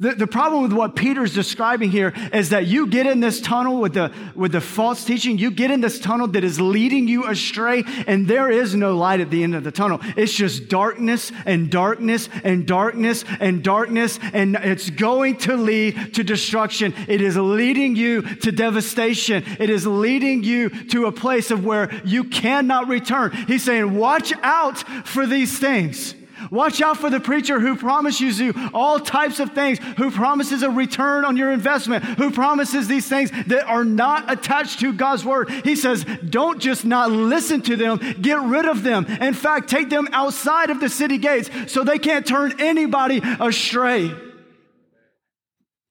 The, 0.00 0.14
the 0.14 0.26
problem 0.26 0.62
with 0.62 0.72
what 0.72 0.96
Peter's 0.96 1.34
describing 1.34 1.90
here 1.90 2.12
is 2.32 2.48
that 2.48 2.66
you 2.66 2.86
get 2.86 3.06
in 3.06 3.20
this 3.20 3.40
tunnel 3.40 3.78
with 3.78 3.94
the, 3.94 4.12
with 4.34 4.52
the 4.52 4.60
false 4.60 5.04
teaching. 5.04 5.38
You 5.38 5.50
get 5.50 5.70
in 5.70 5.80
this 5.80 6.00
tunnel 6.00 6.26
that 6.28 6.42
is 6.42 6.60
leading 6.60 7.06
you 7.06 7.28
astray, 7.28 7.84
and 8.06 8.26
there 8.26 8.50
is 8.50 8.74
no 8.74 8.96
light 8.96 9.20
at 9.20 9.30
the 9.30 9.42
end 9.42 9.54
of 9.54 9.64
the 9.64 9.70
tunnel. 9.70 10.00
It's 10.16 10.32
just 10.32 10.68
darkness 10.68 11.30
and 11.46 11.70
darkness 11.70 12.28
and 12.42 12.66
darkness 12.66 13.24
and 13.38 13.62
darkness, 13.62 14.18
and 14.32 14.56
it's 14.56 14.90
going 14.90 15.36
to 15.38 15.56
lead 15.56 16.14
to 16.14 16.24
destruction. 16.24 16.94
It 17.06 17.20
is 17.20 17.36
leading 17.36 17.94
you 17.94 18.22
to 18.22 18.50
devastation. 18.50 19.44
It 19.60 19.70
is 19.70 19.86
leading 19.86 20.42
you 20.42 20.70
to 20.86 21.06
a 21.06 21.12
place 21.12 21.50
of 21.50 21.64
where 21.64 21.92
you 22.04 22.24
cannot 22.24 22.88
return. 22.88 23.32
He's 23.46 23.62
saying, 23.62 23.96
watch 23.96 24.32
out 24.42 24.78
for 25.06 25.26
these 25.26 25.58
things. 25.58 26.14
Watch 26.52 26.82
out 26.82 26.98
for 26.98 27.08
the 27.08 27.18
preacher 27.18 27.58
who 27.60 27.76
promises 27.76 28.38
you 28.38 28.52
all 28.74 29.00
types 29.00 29.40
of 29.40 29.52
things, 29.52 29.78
who 29.96 30.10
promises 30.10 30.62
a 30.62 30.68
return 30.68 31.24
on 31.24 31.38
your 31.38 31.50
investment, 31.50 32.04
who 32.04 32.30
promises 32.30 32.86
these 32.86 33.08
things 33.08 33.30
that 33.46 33.64
are 33.64 33.86
not 33.86 34.30
attached 34.30 34.80
to 34.80 34.92
God's 34.92 35.24
word. 35.24 35.48
He 35.64 35.74
says, 35.74 36.04
don't 36.28 36.60
just 36.60 36.84
not 36.84 37.10
listen 37.10 37.62
to 37.62 37.76
them, 37.76 37.98
get 38.20 38.38
rid 38.38 38.66
of 38.66 38.82
them. 38.82 39.06
In 39.06 39.32
fact, 39.32 39.70
take 39.70 39.88
them 39.88 40.06
outside 40.12 40.68
of 40.68 40.78
the 40.78 40.90
city 40.90 41.16
gates 41.16 41.48
so 41.72 41.84
they 41.84 41.98
can't 41.98 42.26
turn 42.26 42.60
anybody 42.60 43.22
astray. 43.40 44.14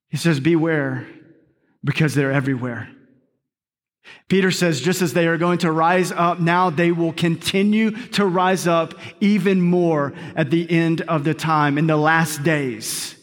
He 0.10 0.18
says, 0.18 0.40
beware 0.40 1.08
because 1.84 2.14
they're 2.14 2.32
everywhere. 2.32 2.88
Peter 4.28 4.52
says, 4.52 4.82
just 4.82 5.02
as 5.02 5.14
they 5.14 5.28
are 5.28 5.38
going 5.38 5.60
to 5.60 5.72
rise 5.72 6.12
up 6.12 6.40
now, 6.40 6.70
they 6.70 6.92
will 6.92 7.14
continue 7.14 7.92
to 7.92 8.26
rise 8.26 8.68
up 8.68 8.94
even 9.20 9.62
more 9.62 10.14
at 10.36 10.50
the 10.50 10.70
end 10.72 11.02
of 11.02 11.24
the 11.24 11.34
time, 11.34 11.78
in 11.78 11.88
the 11.88 11.98
last 11.98 12.44
days. 12.44 13.16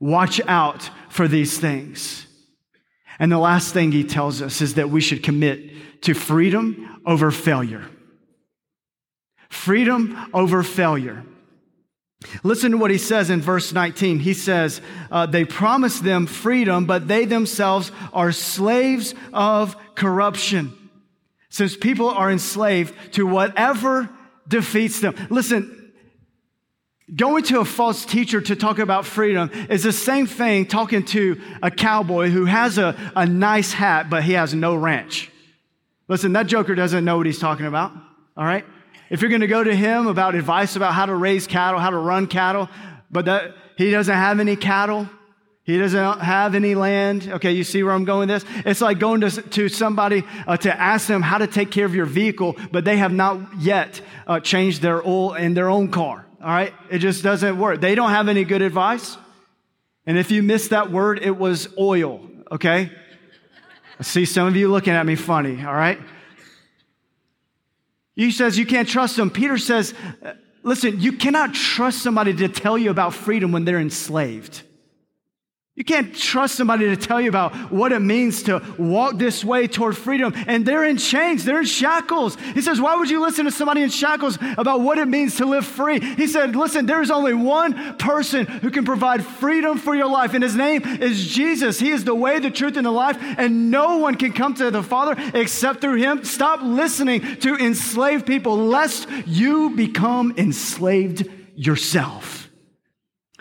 Watch 0.00 0.40
out 0.48 0.90
for 1.08 1.28
these 1.28 1.58
things. 1.58 2.26
And 3.18 3.30
the 3.30 3.38
last 3.38 3.74
thing 3.74 3.92
he 3.92 4.02
tells 4.02 4.40
us 4.40 4.60
is 4.60 4.74
that 4.74 4.90
we 4.90 5.00
should 5.00 5.22
commit 5.22 6.02
to 6.02 6.14
freedom 6.14 7.00
over 7.04 7.30
failure. 7.30 7.86
Freedom 9.50 10.30
over 10.32 10.62
failure. 10.62 11.24
Listen 12.42 12.72
to 12.72 12.78
what 12.78 12.90
he 12.90 12.98
says 12.98 13.30
in 13.30 13.40
verse 13.40 13.72
19. 13.72 14.18
He 14.18 14.34
says, 14.34 14.80
uh, 15.10 15.26
They 15.26 15.44
promise 15.44 16.00
them 16.00 16.26
freedom, 16.26 16.84
but 16.84 17.08
they 17.08 17.24
themselves 17.24 17.90
are 18.12 18.30
slaves 18.30 19.14
of 19.32 19.76
corruption. 19.94 20.72
Since 21.48 21.76
people 21.76 22.08
are 22.08 22.30
enslaved 22.30 22.94
to 23.14 23.26
whatever 23.26 24.08
defeats 24.46 25.00
them. 25.00 25.14
Listen, 25.30 25.80
Going 27.14 27.42
to 27.44 27.58
a 27.58 27.64
false 27.64 28.04
teacher 28.04 28.40
to 28.40 28.54
talk 28.54 28.78
about 28.78 29.04
freedom 29.04 29.50
is 29.68 29.82
the 29.82 29.92
same 29.92 30.26
thing 30.26 30.66
talking 30.66 31.04
to 31.06 31.40
a 31.60 31.70
cowboy 31.70 32.28
who 32.28 32.44
has 32.44 32.78
a, 32.78 32.96
a 33.16 33.26
nice 33.26 33.72
hat, 33.72 34.08
but 34.08 34.22
he 34.22 34.34
has 34.34 34.54
no 34.54 34.76
ranch. 34.76 35.28
Listen, 36.06 36.32
that 36.34 36.46
joker 36.46 36.74
doesn't 36.74 37.04
know 37.04 37.16
what 37.16 37.26
he's 37.26 37.40
talking 37.40 37.66
about, 37.66 37.92
all 38.36 38.44
right? 38.44 38.64
If 39.10 39.20
you're 39.20 39.28
going 39.28 39.40
to 39.40 39.48
go 39.48 39.62
to 39.64 39.74
him 39.74 40.06
about 40.06 40.36
advice 40.36 40.76
about 40.76 40.94
how 40.94 41.06
to 41.06 41.14
raise 41.14 41.48
cattle, 41.48 41.80
how 41.80 41.90
to 41.90 41.98
run 41.98 42.28
cattle, 42.28 42.68
but 43.10 43.24
that 43.24 43.54
he 43.76 43.90
doesn't 43.90 44.14
have 44.14 44.38
any 44.38 44.54
cattle, 44.54 45.08
he 45.64 45.78
doesn't 45.78 46.20
have 46.20 46.54
any 46.54 46.74
land. 46.74 47.28
Okay, 47.28 47.52
you 47.52 47.64
see 47.64 47.82
where 47.82 47.92
I'm 47.92 48.04
going 48.04 48.28
with 48.28 48.44
this? 48.44 48.62
It's 48.64 48.80
like 48.80 48.98
going 48.98 49.20
to, 49.22 49.30
to 49.30 49.68
somebody 49.68 50.24
uh, 50.46 50.56
to 50.58 50.80
ask 50.80 51.08
them 51.08 51.22
how 51.22 51.38
to 51.38 51.46
take 51.46 51.70
care 51.70 51.86
of 51.86 51.94
your 51.94 52.06
vehicle, 52.06 52.56
but 52.70 52.84
they 52.84 52.96
have 52.96 53.12
not 53.12 53.40
yet 53.58 54.00
uh, 54.26 54.40
changed 54.40 54.80
their 54.80 55.06
oil 55.06 55.34
in 55.34 55.54
their 55.54 55.68
own 55.68 55.90
car. 55.90 56.26
All 56.40 56.48
right? 56.48 56.72
It 56.88 56.98
just 56.98 57.22
doesn't 57.22 57.58
work. 57.58 57.80
They 57.80 57.94
don't 57.94 58.10
have 58.10 58.28
any 58.28 58.44
good 58.44 58.62
advice. 58.62 59.16
And 60.06 60.18
if 60.18 60.30
you 60.30 60.42
missed 60.42 60.70
that 60.70 60.90
word, 60.90 61.20
it 61.20 61.36
was 61.36 61.68
oil. 61.78 62.26
Okay? 62.50 62.90
I 63.98 64.02
see 64.02 64.24
some 64.24 64.46
of 64.48 64.56
you 64.56 64.70
looking 64.70 64.94
at 64.94 65.04
me 65.04 65.14
funny. 65.16 65.64
All 65.64 65.74
right? 65.74 66.00
He 68.20 68.30
says 68.30 68.58
you 68.58 68.66
can't 68.66 68.86
trust 68.86 69.16
them. 69.16 69.30
Peter 69.30 69.56
says, 69.56 69.94
listen, 70.62 71.00
you 71.00 71.12
cannot 71.12 71.54
trust 71.54 72.02
somebody 72.02 72.34
to 72.34 72.48
tell 72.48 72.76
you 72.76 72.90
about 72.90 73.14
freedom 73.14 73.50
when 73.50 73.64
they're 73.64 73.80
enslaved. 73.80 74.60
You 75.76 75.84
can't 75.84 76.14
trust 76.14 76.56
somebody 76.56 76.86
to 76.86 76.96
tell 76.96 77.20
you 77.20 77.28
about 77.28 77.54
what 77.72 77.92
it 77.92 78.00
means 78.00 78.42
to 78.42 78.60
walk 78.76 79.16
this 79.16 79.44
way 79.44 79.66
toward 79.68 79.96
freedom. 79.96 80.34
And 80.46 80.66
they're 80.66 80.84
in 80.84 80.98
chains, 80.98 81.44
they're 81.44 81.60
in 81.60 81.64
shackles. 81.64 82.36
He 82.54 82.60
says, 82.60 82.80
Why 82.80 82.96
would 82.96 83.08
you 83.08 83.20
listen 83.20 83.44
to 83.44 83.50
somebody 83.50 83.82
in 83.82 83.88
shackles 83.88 84.36
about 84.58 84.80
what 84.80 84.98
it 84.98 85.06
means 85.06 85.36
to 85.36 85.46
live 85.46 85.64
free? 85.64 86.00
He 86.00 86.26
said, 86.26 86.56
Listen, 86.56 86.86
there's 86.86 87.10
only 87.10 87.34
one 87.34 87.96
person 87.96 88.46
who 88.46 88.70
can 88.70 88.84
provide 88.84 89.24
freedom 89.24 89.78
for 89.78 89.94
your 89.94 90.08
life, 90.08 90.34
and 90.34 90.42
his 90.42 90.56
name 90.56 90.82
is 90.84 91.26
Jesus. 91.26 91.78
He 91.78 91.90
is 91.90 92.04
the 92.04 92.14
way, 92.14 92.40
the 92.40 92.50
truth, 92.50 92.76
and 92.76 92.84
the 92.84 92.90
life, 92.90 93.16
and 93.20 93.70
no 93.70 93.98
one 93.98 94.16
can 94.16 94.32
come 94.32 94.54
to 94.54 94.70
the 94.70 94.82
Father 94.82 95.14
except 95.34 95.80
through 95.80 95.96
him. 95.96 96.24
Stop 96.24 96.60
listening 96.62 97.36
to 97.36 97.56
enslaved 97.56 98.26
people, 98.26 98.56
lest 98.56 99.08
you 99.24 99.70
become 99.76 100.34
enslaved 100.36 101.26
yourself. 101.54 102.50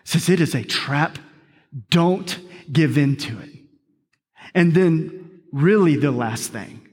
Says 0.04 0.30
it 0.30 0.40
is 0.40 0.56
a 0.56 0.64
trap 0.64 1.18
don't 1.90 2.40
give 2.72 2.98
in 2.98 3.16
to 3.18 3.40
it. 3.40 3.50
And 4.54 4.74
then, 4.74 5.42
really, 5.52 5.96
the 5.96 6.12
last 6.12 6.52
thing 6.52 6.88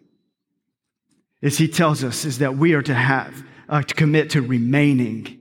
is 1.41 1.59
he 1.59 1.69
tells 1.69 2.03
us 2.05 2.25
is 2.25 2.39
that 2.39 2.57
we 2.57 2.75
are 2.75 2.83
to 2.83 2.95
have, 2.95 3.45
uh, 3.69 3.83
to 3.83 3.95
commit 3.95 4.31
to 4.31 4.43
remaining 4.43 5.39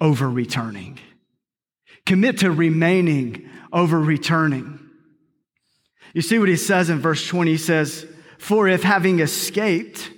over 0.00 0.28
returning. 0.28 0.98
Commit 2.06 2.38
to 2.38 2.50
remaining 2.50 3.48
over 3.72 4.00
returning. 4.00 4.78
You 6.14 6.22
see 6.22 6.38
what 6.38 6.48
he 6.48 6.56
says 6.56 6.90
in 6.90 6.98
verse 6.98 7.26
20? 7.26 7.52
He 7.52 7.56
says, 7.56 8.06
For 8.38 8.68
if 8.68 8.82
having 8.82 9.20
escaped 9.20 10.10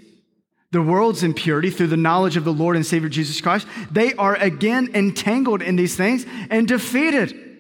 the 0.70 0.80
world's 0.80 1.22
impurity 1.22 1.70
through 1.70 1.88
the 1.88 1.96
knowledge 1.96 2.36
of 2.36 2.44
the 2.44 2.52
Lord 2.52 2.76
and 2.76 2.86
Savior 2.86 3.10
Jesus 3.10 3.40
Christ, 3.40 3.66
they 3.90 4.14
are 4.14 4.36
again 4.36 4.90
entangled 4.94 5.60
in 5.60 5.76
these 5.76 5.96
things 5.96 6.24
and 6.48 6.66
defeated. 6.66 7.51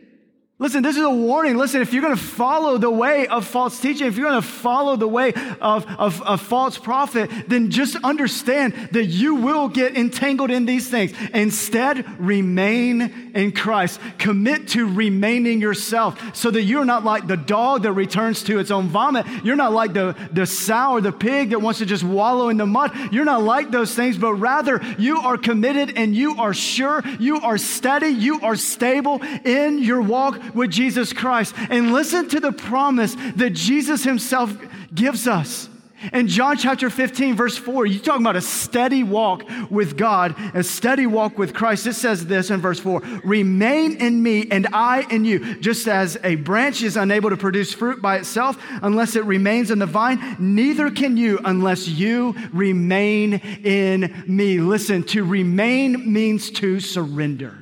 Listen, 0.62 0.84
this 0.84 0.96
is 0.96 1.02
a 1.02 1.10
warning. 1.10 1.56
Listen, 1.56 1.82
if 1.82 1.92
you're 1.92 2.02
going 2.02 2.14
to 2.14 2.22
follow 2.22 2.78
the 2.78 2.88
way 2.88 3.26
of 3.26 3.44
false 3.44 3.80
teaching, 3.80 4.06
if 4.06 4.16
you're 4.16 4.30
going 4.30 4.40
to 4.40 4.46
follow 4.46 4.94
the 4.94 5.08
way 5.08 5.32
of, 5.60 5.84
of, 5.98 6.22
of, 6.22 6.40
false 6.40 6.78
prophet, 6.78 7.28
then 7.48 7.72
just 7.72 7.96
understand 8.04 8.72
that 8.92 9.06
you 9.06 9.34
will 9.34 9.68
get 9.68 9.96
entangled 9.96 10.52
in 10.52 10.64
these 10.64 10.88
things. 10.88 11.14
Instead, 11.34 12.06
remain 12.20 13.32
in 13.34 13.50
Christ. 13.50 13.98
Commit 14.18 14.68
to 14.68 14.86
remaining 14.86 15.60
yourself 15.60 16.36
so 16.36 16.48
that 16.52 16.62
you're 16.62 16.84
not 16.84 17.02
like 17.02 17.26
the 17.26 17.36
dog 17.36 17.82
that 17.82 17.92
returns 17.94 18.44
to 18.44 18.60
its 18.60 18.70
own 18.70 18.86
vomit. 18.86 19.26
You're 19.42 19.56
not 19.56 19.72
like 19.72 19.94
the, 19.94 20.14
the 20.30 20.46
sow 20.46 20.92
or 20.92 21.00
the 21.00 21.10
pig 21.10 21.50
that 21.50 21.60
wants 21.60 21.80
to 21.80 21.86
just 21.86 22.04
wallow 22.04 22.50
in 22.50 22.56
the 22.56 22.66
mud. 22.66 22.92
You're 23.12 23.24
not 23.24 23.42
like 23.42 23.72
those 23.72 23.96
things, 23.96 24.16
but 24.16 24.34
rather 24.34 24.80
you 24.96 25.18
are 25.18 25.38
committed 25.38 25.94
and 25.96 26.14
you 26.14 26.36
are 26.36 26.54
sure, 26.54 27.02
you 27.18 27.40
are 27.40 27.58
steady, 27.58 28.10
you 28.10 28.40
are 28.42 28.54
stable 28.54 29.20
in 29.44 29.80
your 29.80 30.00
walk 30.00 30.51
with 30.54 30.70
Jesus 30.70 31.12
Christ 31.12 31.54
and 31.70 31.92
listen 31.92 32.28
to 32.30 32.40
the 32.40 32.52
promise 32.52 33.14
that 33.36 33.50
Jesus 33.50 34.04
himself 34.04 34.56
gives 34.94 35.26
us. 35.26 35.68
In 36.12 36.26
John 36.26 36.56
chapter 36.56 36.90
15, 36.90 37.36
verse 37.36 37.56
4, 37.56 37.86
you 37.86 38.00
talking 38.00 38.22
about 38.22 38.34
a 38.34 38.40
steady 38.40 39.02
walk 39.02 39.44
with 39.70 39.96
God, 39.96 40.34
a 40.54 40.64
steady 40.64 41.06
walk 41.06 41.38
with 41.38 41.54
Christ. 41.54 41.86
It 41.86 41.94
says 41.94 42.26
this 42.26 42.50
in 42.50 42.60
verse 42.60 42.80
4 42.80 43.02
Remain 43.24 43.96
in 43.96 44.20
me, 44.22 44.48
and 44.50 44.66
I 44.72 45.06
in 45.10 45.24
you. 45.24 45.60
Just 45.60 45.86
as 45.86 46.18
a 46.24 46.34
branch 46.36 46.82
is 46.82 46.96
unable 46.96 47.30
to 47.30 47.36
produce 47.36 47.72
fruit 47.72 48.02
by 48.02 48.16
itself 48.16 48.60
unless 48.82 49.14
it 49.14 49.24
remains 49.24 49.70
in 49.70 49.78
the 49.78 49.86
vine, 49.86 50.36
neither 50.38 50.90
can 50.90 51.16
you 51.16 51.38
unless 51.44 51.86
you 51.86 52.34
remain 52.52 53.34
in 53.34 54.24
me. 54.26 54.58
Listen, 54.58 55.04
to 55.04 55.24
remain 55.24 56.12
means 56.12 56.50
to 56.50 56.80
surrender. 56.80 57.61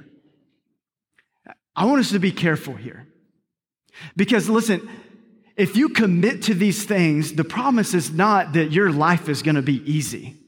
I 1.76 1.85
want 1.85 2.00
us 2.00 2.11
to 2.11 2.18
be 2.18 2.33
careful 2.33 2.74
here. 2.74 3.06
Because 4.16 4.48
listen, 4.48 4.88
if 5.56 5.76
you 5.76 5.90
commit 5.90 6.42
to 6.44 6.54
these 6.54 6.85
things, 6.85 7.35
the 7.35 7.44
promise 7.44 7.94
is 7.94 8.11
not 8.11 8.54
that 8.54 8.72
your 8.72 8.90
life 8.90 9.28
is 9.28 9.42
going 9.42 9.56
to 9.56 9.62
be 9.62 9.83
easy. 9.90 10.39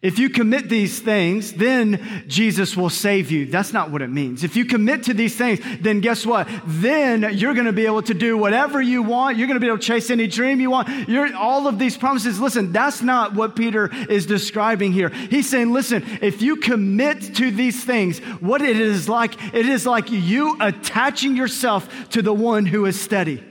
If 0.00 0.20
you 0.20 0.30
commit 0.30 0.68
these 0.68 1.00
things, 1.00 1.52
then 1.52 2.24
Jesus 2.28 2.76
will 2.76 2.90
save 2.90 3.32
you. 3.32 3.46
That's 3.46 3.72
not 3.72 3.90
what 3.90 4.00
it 4.00 4.10
means. 4.10 4.44
If 4.44 4.54
you 4.54 4.64
commit 4.64 5.02
to 5.04 5.14
these 5.14 5.36
things, 5.36 5.58
then 5.80 6.00
guess 6.00 6.24
what? 6.24 6.48
Then 6.64 7.36
you're 7.36 7.54
going 7.54 7.66
to 7.66 7.72
be 7.72 7.86
able 7.86 8.02
to 8.02 8.14
do 8.14 8.36
whatever 8.36 8.80
you 8.80 9.02
want. 9.02 9.38
You're 9.38 9.48
going 9.48 9.56
to 9.56 9.60
be 9.60 9.66
able 9.66 9.78
to 9.78 9.84
chase 9.84 10.10
any 10.10 10.28
dream 10.28 10.60
you 10.60 10.70
want. 10.70 11.08
You're, 11.08 11.34
all 11.36 11.66
of 11.66 11.80
these 11.80 11.96
promises. 11.96 12.38
Listen, 12.38 12.70
that's 12.70 13.02
not 13.02 13.34
what 13.34 13.56
Peter 13.56 13.90
is 14.08 14.24
describing 14.24 14.92
here. 14.92 15.08
He's 15.08 15.48
saying, 15.48 15.72
listen, 15.72 16.04
if 16.22 16.42
you 16.42 16.56
commit 16.56 17.34
to 17.36 17.50
these 17.50 17.82
things, 17.82 18.20
what 18.40 18.62
it 18.62 18.78
is 18.78 19.08
like, 19.08 19.52
it 19.52 19.66
is 19.66 19.84
like 19.84 20.12
you 20.12 20.56
attaching 20.60 21.36
yourself 21.36 22.10
to 22.10 22.22
the 22.22 22.34
one 22.34 22.66
who 22.66 22.86
is 22.86 23.00
steady. 23.00 23.42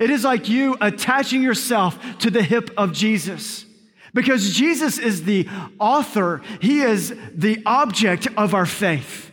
It 0.00 0.10
is 0.10 0.24
like 0.24 0.48
you 0.48 0.76
attaching 0.80 1.42
yourself 1.42 2.18
to 2.18 2.30
the 2.32 2.42
hip 2.42 2.70
of 2.76 2.92
Jesus. 2.92 3.65
Because 4.16 4.54
Jesus 4.54 4.96
is 4.96 5.24
the 5.24 5.46
author, 5.78 6.40
He 6.62 6.80
is 6.80 7.14
the 7.34 7.62
object 7.66 8.26
of 8.34 8.54
our 8.54 8.64
faith, 8.64 9.30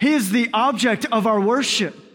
He 0.00 0.14
is 0.14 0.30
the 0.30 0.48
object 0.54 1.06
of 1.10 1.26
our 1.26 1.40
worship. 1.40 2.05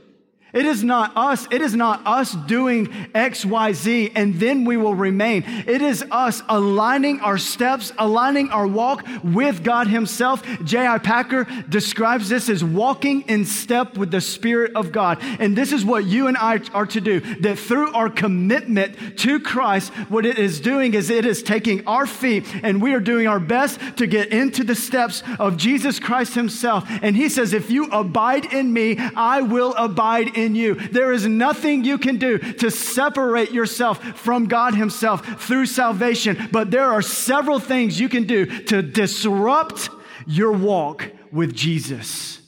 It 0.54 0.66
is 0.66 0.84
not 0.84 1.14
us. 1.16 1.48
It 1.50 1.62
is 1.62 1.76
not 1.76 2.02
us 2.06 2.34
doing 2.34 2.94
X, 3.16 3.46
Y, 3.46 3.72
Z, 3.72 4.12
and 4.16 4.36
then 4.36 4.66
we 4.66 4.76
will 4.76 4.96
remain. 4.96 5.44
It 5.46 5.82
is 5.82 6.04
us 6.12 6.42
aligning 6.50 7.22
our 7.22 7.38
steps, 7.38 7.94
aligning 7.98 8.50
our 8.50 8.68
walk 8.68 9.08
with 9.24 9.64
God 9.64 9.88
Himself. 9.88 10.44
J.I. 10.64 10.98
Packer 10.98 11.48
describes 11.70 12.28
this 12.28 12.50
as 12.50 12.64
walking 12.64 13.22
in 13.24 13.46
step 13.46 13.98
with 13.98 14.12
the 14.12 14.20
Spirit 14.20 14.76
of 14.76 14.92
God. 14.92 15.20
And 15.40 15.56
this 15.56 15.72
is 15.72 15.86
what 15.86 16.04
you 16.06 16.28
and 16.28 16.36
I 16.36 16.60
are 16.74 16.86
to 16.88 17.00
do. 17.00 17.22
That 17.42 17.58
through 17.58 17.94
our 17.94 18.10
commitment 18.10 19.20
to 19.20 19.40
Christ, 19.40 19.94
what 20.10 20.26
it 20.26 20.38
is 20.38 20.60
doing 20.60 20.94
is 20.94 21.10
it 21.10 21.26
is 21.26 21.44
taking 21.44 21.88
our 21.88 22.06
feet 22.06 22.46
and 22.62 22.82
we 22.82 22.94
are 22.94 23.00
doing 23.00 23.28
our 23.28 23.40
best 23.40 23.80
to 23.98 24.06
get 24.06 24.34
into 24.34 24.66
the 24.66 24.76
steps 24.76 25.24
of 25.40 25.56
Jesus 25.56 25.98
Christ 25.98 26.36
Himself. 26.36 26.84
And 27.02 27.16
He 27.16 27.30
says, 27.30 27.54
If 27.54 27.72
you 27.72 27.86
abide 27.86 28.52
in 28.54 28.74
me, 28.74 28.98
I 29.16 29.42
will 29.42 29.74
abide 29.76 30.36
in 30.36 30.41
in 30.42 30.56
you. 30.56 30.76
There 30.76 31.14
is 31.14 31.26
nothing 31.28 31.84
you 31.84 31.98
can 31.98 32.18
do 32.18 32.38
to 32.38 32.70
separate 32.70 33.52
yourself 33.52 34.04
from 34.20 34.48
God 34.48 34.76
Himself 34.76 35.42
through 35.42 35.68
salvation, 35.68 36.50
but 36.52 36.72
there 36.72 36.86
are 36.86 37.02
several 37.02 37.60
things 37.60 38.00
you 38.00 38.10
can 38.10 38.26
do 38.26 38.46
to 38.66 38.82
disrupt 38.82 39.90
your 40.28 40.52
walk 40.52 41.10
with 41.32 41.56
Jesus. 41.56 42.42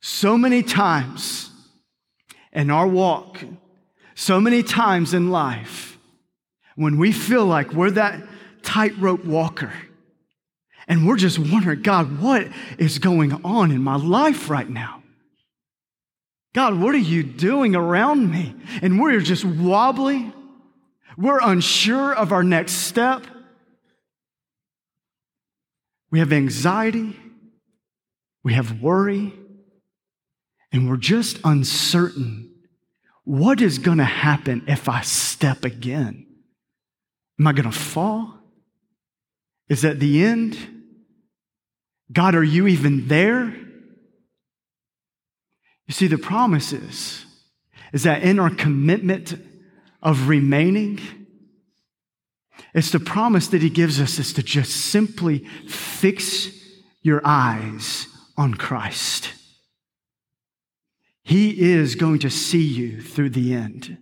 So 0.00 0.38
many 0.38 0.62
times 0.62 1.50
in 2.52 2.70
our 2.70 2.86
walk, 2.86 3.38
so 4.14 4.40
many 4.40 4.62
times 4.62 5.12
in 5.12 5.30
life, 5.30 5.98
when 6.76 6.96
we 6.96 7.12
feel 7.12 7.44
like 7.44 7.72
we're 7.72 7.90
that 7.90 8.22
tightrope 8.62 9.24
walker, 9.24 9.72
and 10.88 11.06
we're 11.06 11.16
just 11.16 11.38
wondering, 11.38 11.82
God, 11.82 12.20
what 12.20 12.48
is 12.78 12.98
going 12.98 13.44
on 13.44 13.70
in 13.70 13.82
my 13.82 13.96
life 13.96 14.48
right 14.48 14.68
now? 14.68 14.97
God, 16.54 16.80
what 16.80 16.94
are 16.94 16.98
you 16.98 17.22
doing 17.22 17.76
around 17.76 18.30
me? 18.30 18.54
And 18.82 19.00
we're 19.00 19.20
just 19.20 19.44
wobbly. 19.44 20.32
We're 21.16 21.40
unsure 21.42 22.14
of 22.14 22.32
our 22.32 22.42
next 22.42 22.72
step. 22.72 23.24
We 26.10 26.20
have 26.20 26.32
anxiety. 26.32 27.16
We 28.42 28.54
have 28.54 28.80
worry. 28.80 29.32
And 30.72 30.88
we're 30.88 30.96
just 30.96 31.38
uncertain. 31.44 32.54
What 33.24 33.60
is 33.60 33.78
going 33.78 33.98
to 33.98 34.04
happen 34.04 34.64
if 34.68 34.88
I 34.88 35.02
step 35.02 35.64
again? 35.64 36.26
Am 37.38 37.46
I 37.46 37.52
going 37.52 37.70
to 37.70 37.78
fall? 37.78 38.34
Is 39.68 39.82
that 39.82 40.00
the 40.00 40.24
end? 40.24 40.56
God, 42.10 42.34
are 42.34 42.42
you 42.42 42.66
even 42.68 43.06
there? 43.08 43.54
You 45.88 45.94
see, 45.94 46.06
the 46.06 46.18
promise 46.18 46.72
is, 46.72 47.24
is 47.92 48.04
that 48.04 48.22
in 48.22 48.38
our 48.38 48.50
commitment 48.50 49.34
of 50.02 50.28
remaining, 50.28 51.00
it's 52.74 52.90
the 52.90 53.00
promise 53.00 53.48
that 53.48 53.62
he 53.62 53.70
gives 53.70 54.00
us 54.00 54.18
is 54.18 54.32
to 54.34 54.42
just 54.42 54.70
simply 54.70 55.38
fix 55.66 56.50
your 57.02 57.22
eyes 57.24 58.06
on 58.36 58.54
Christ. 58.54 59.32
He 61.22 61.72
is 61.72 61.94
going 61.94 62.20
to 62.20 62.30
see 62.30 62.62
you 62.62 63.00
through 63.00 63.30
the 63.30 63.54
end. 63.54 63.98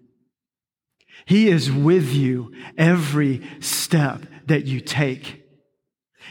He 1.24 1.48
is 1.48 1.70
with 1.72 2.12
you 2.12 2.52
every 2.76 3.42
step 3.60 4.22
that 4.46 4.66
you 4.66 4.80
take. 4.80 5.44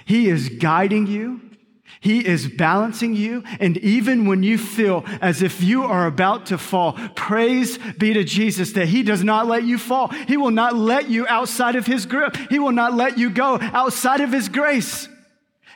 He 0.05 0.29
is 0.29 0.49
guiding 0.49 1.07
you. 1.07 1.41
He 1.99 2.25
is 2.25 2.47
balancing 2.47 3.15
you. 3.15 3.43
And 3.59 3.77
even 3.77 4.25
when 4.25 4.43
you 4.43 4.57
feel 4.57 5.03
as 5.21 5.41
if 5.41 5.61
you 5.61 5.83
are 5.83 6.07
about 6.07 6.47
to 6.47 6.57
fall, 6.57 6.93
praise 7.15 7.77
be 7.97 8.13
to 8.13 8.23
Jesus 8.23 8.73
that 8.73 8.87
He 8.87 9.03
does 9.03 9.23
not 9.23 9.47
let 9.47 9.63
you 9.63 9.77
fall. 9.77 10.09
He 10.09 10.37
will 10.37 10.51
not 10.51 10.75
let 10.75 11.09
you 11.09 11.27
outside 11.27 11.75
of 11.75 11.85
His 11.85 12.05
grip. 12.05 12.35
He 12.49 12.59
will 12.59 12.71
not 12.71 12.93
let 12.93 13.17
you 13.17 13.29
go 13.29 13.57
outside 13.61 14.21
of 14.21 14.31
His 14.31 14.49
grace. 14.49 15.07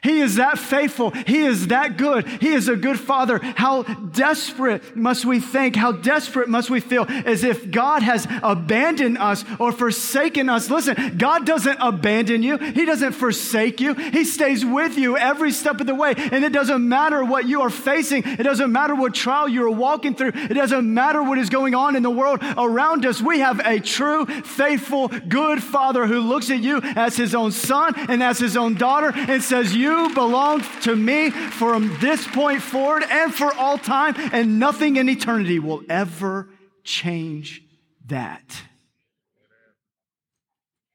He 0.02 0.22
is 0.22 0.36
that 0.36 0.58
faithful. 0.58 1.12
He 1.12 1.40
is 1.40 1.68
that 1.68 1.98
good. 1.98 2.28
He 2.28 2.50
is 2.50 2.68
a 2.68 2.76
good 2.76 3.00
father. 3.00 3.40
How 3.42 3.84
desperate 3.84 4.96
must 4.96 5.26
we 5.26 5.40
think? 5.40 5.76
How 5.76 5.92
desperate 5.92 6.48
must 6.48 6.70
we 6.70 6.80
feel 6.80 7.06
as 7.10 7.44
if 7.44 7.70
God 7.72 8.04
has 8.04 8.28
abandoned 8.44 9.18
us 9.18 9.44
or 9.60 9.72
forsaken 9.72 10.50
us? 10.50 10.70
Listen, 10.70 11.18
God 11.18 11.46
doesn't 11.46 11.78
abandon 11.82 12.44
you. 12.44 12.58
He 12.58 12.86
doesn't 12.86 13.14
forsake 13.14 13.82
you. 13.82 13.94
He 13.94 14.24
stays 14.24 14.66
with 14.66 14.98
you 14.98 15.18
every 15.18 15.52
step 15.52 15.82
of 15.82 15.88
the 15.88 15.96
way. 15.96 16.14
And 16.16 16.46
it 16.46 16.54
doesn't 16.54 16.88
matter 16.88 17.24
what 17.24 17.48
you 17.48 17.62
are 17.62 17.70
facing. 17.70 18.24
It 18.26 18.44
doesn't 18.44 18.72
matter 18.72 18.96
what 18.96 19.14
trial 19.14 19.50
you're 19.50 19.70
walking 19.70 20.16
through. 20.16 20.32
It 20.34 20.54
doesn't 20.54 20.94
matter 20.94 21.22
what 21.22 21.38
is 21.38 21.50
going 21.50 21.76
on 21.76 21.96
in 21.96 22.04
the 22.04 22.10
world 22.10 22.40
around 22.58 23.06
us. 23.06 23.22
We 23.22 23.40
have 23.40 23.60
a 23.66 23.80
true, 23.80 24.26
faithful, 24.26 25.10
good 25.10 25.62
father 25.62 26.08
who 26.08 26.22
looks 26.22 26.50
at 26.50 26.60
you 26.60 26.80
as 26.84 27.18
his 27.18 27.36
own 27.36 27.52
son 27.52 27.94
and 28.10 28.24
as 28.24 28.40
his 28.40 28.56
own 28.56 28.76
daughter 28.76 29.12
and 29.14 29.44
says, 29.44 29.76
you 29.76 29.89
you 29.90 30.14
belong 30.14 30.62
to 30.82 30.96
me 30.96 31.30
from 31.32 31.98
this 32.00 32.28
point 32.28 32.62
forward 32.62 33.04
and 33.04 33.34
for 33.34 33.54
all 33.56 33.78
time, 33.78 34.16
and 34.18 34.60
nothing 34.60 34.96
in 34.96 35.10
eternity 35.10 35.60
will 35.60 35.82
ever 35.90 36.48
change 36.84 37.62
that. 38.08 38.64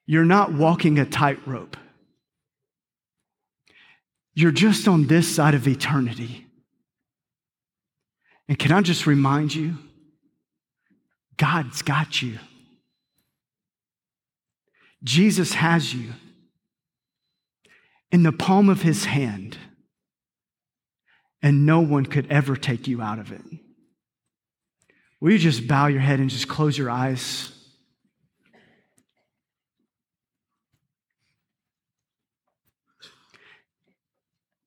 You're 0.07 0.24
not 0.24 0.52
walking 0.52 0.98
a 0.98 1.04
tightrope. 1.04 1.76
You're 4.35 4.50
just 4.50 4.88
on 4.88 5.07
this 5.07 5.33
side 5.33 5.54
of 5.54 5.66
eternity. 5.68 6.46
And 8.48 8.59
can 8.59 8.72
I 8.72 8.83
just 8.83 9.07
remind 9.07 9.54
you? 9.54 9.78
God's 11.37 11.83
got 11.83 12.20
you. 12.20 12.38
Jesus 15.02 15.54
has 15.54 15.94
you 15.94 16.12
in 18.14 18.22
the 18.22 18.31
palm 18.31 18.68
of 18.68 18.83
his 18.83 19.07
hand, 19.07 19.59
and 21.42 21.66
no 21.66 21.81
one 21.81 22.07
could 22.07 22.31
ever 22.31 22.55
take 22.55 22.87
you 22.87 23.03
out 23.03 23.18
of 23.18 23.33
it. 23.33 23.40
Will 25.20 25.33
you 25.33 25.38
just 25.38 25.66
bow 25.66 25.88
your 25.88 26.00
head 26.00 26.20
and 26.20 26.31
just 26.31 26.46
close 26.46 26.79
your 26.79 26.88
eyes? 26.88 27.50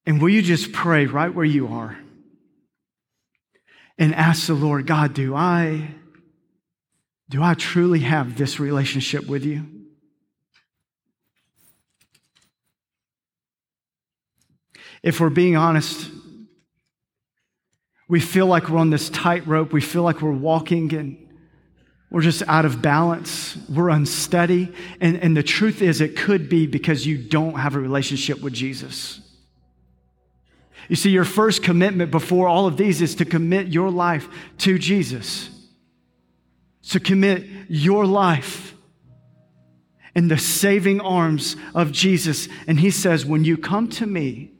And 0.05 0.21
will 0.21 0.27
you 0.27 0.41
just 0.41 0.73
pray 0.73 1.05
right 1.05 1.33
where 1.33 1.45
you 1.45 1.69
are 1.69 1.97
and 3.97 4.13
ask 4.13 4.47
the 4.47 4.55
Lord, 4.55 4.85
God, 4.87 5.13
do 5.13 5.33
I 5.33 5.91
do 7.29 7.41
I 7.41 7.53
truly 7.53 7.99
have 7.99 8.37
this 8.37 8.59
relationship 8.59 9.25
with 9.25 9.45
you? 9.45 9.76
If 15.07 15.21
we're 15.21 15.29
being 15.29 15.55
honest, 15.55 16.11
we 18.09 18.19
feel 18.19 18.45
like 18.45 18.67
we're 18.67 18.77
on 18.77 18.89
this 18.89 19.09
tightrope. 19.09 19.71
We 19.71 19.79
feel 19.79 20.03
like 20.03 20.21
we're 20.21 20.33
walking 20.33 20.93
and 20.93 21.29
we're 22.11 22.23
just 22.23 22.43
out 22.45 22.65
of 22.65 22.81
balance. 22.81 23.57
We're 23.69 23.87
unsteady. 23.87 24.73
And, 24.99 25.15
and 25.15 25.35
the 25.35 25.43
truth 25.43 25.81
is, 25.81 26.01
it 26.01 26.17
could 26.17 26.49
be 26.49 26.67
because 26.67 27.07
you 27.07 27.17
don't 27.17 27.53
have 27.53 27.75
a 27.75 27.79
relationship 27.79 28.41
with 28.41 28.51
Jesus. 28.51 29.21
You 30.89 30.97
see, 30.97 31.11
your 31.11 31.23
first 31.23 31.63
commitment 31.63 32.11
before 32.11 32.49
all 32.49 32.67
of 32.67 32.75
these 32.75 33.01
is 33.01 33.15
to 33.15 33.23
commit 33.23 33.67
your 33.67 33.89
life 33.89 34.27
to 34.57 34.77
Jesus. 34.77 35.49
To 36.89 36.99
commit 36.99 37.45
your 37.69 38.05
life 38.05 38.75
in 40.13 40.27
the 40.27 40.37
saving 40.37 40.99
arms 40.99 41.55
of 41.73 41.93
Jesus. 41.93 42.49
And 42.67 42.77
he 42.77 42.91
says, 42.91 43.25
When 43.25 43.45
you 43.45 43.57
come 43.57 43.87
to 43.91 44.05
me, 44.05 44.51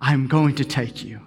I'm 0.00 0.26
going 0.26 0.56
to 0.56 0.64
take 0.64 1.04
you. 1.04 1.20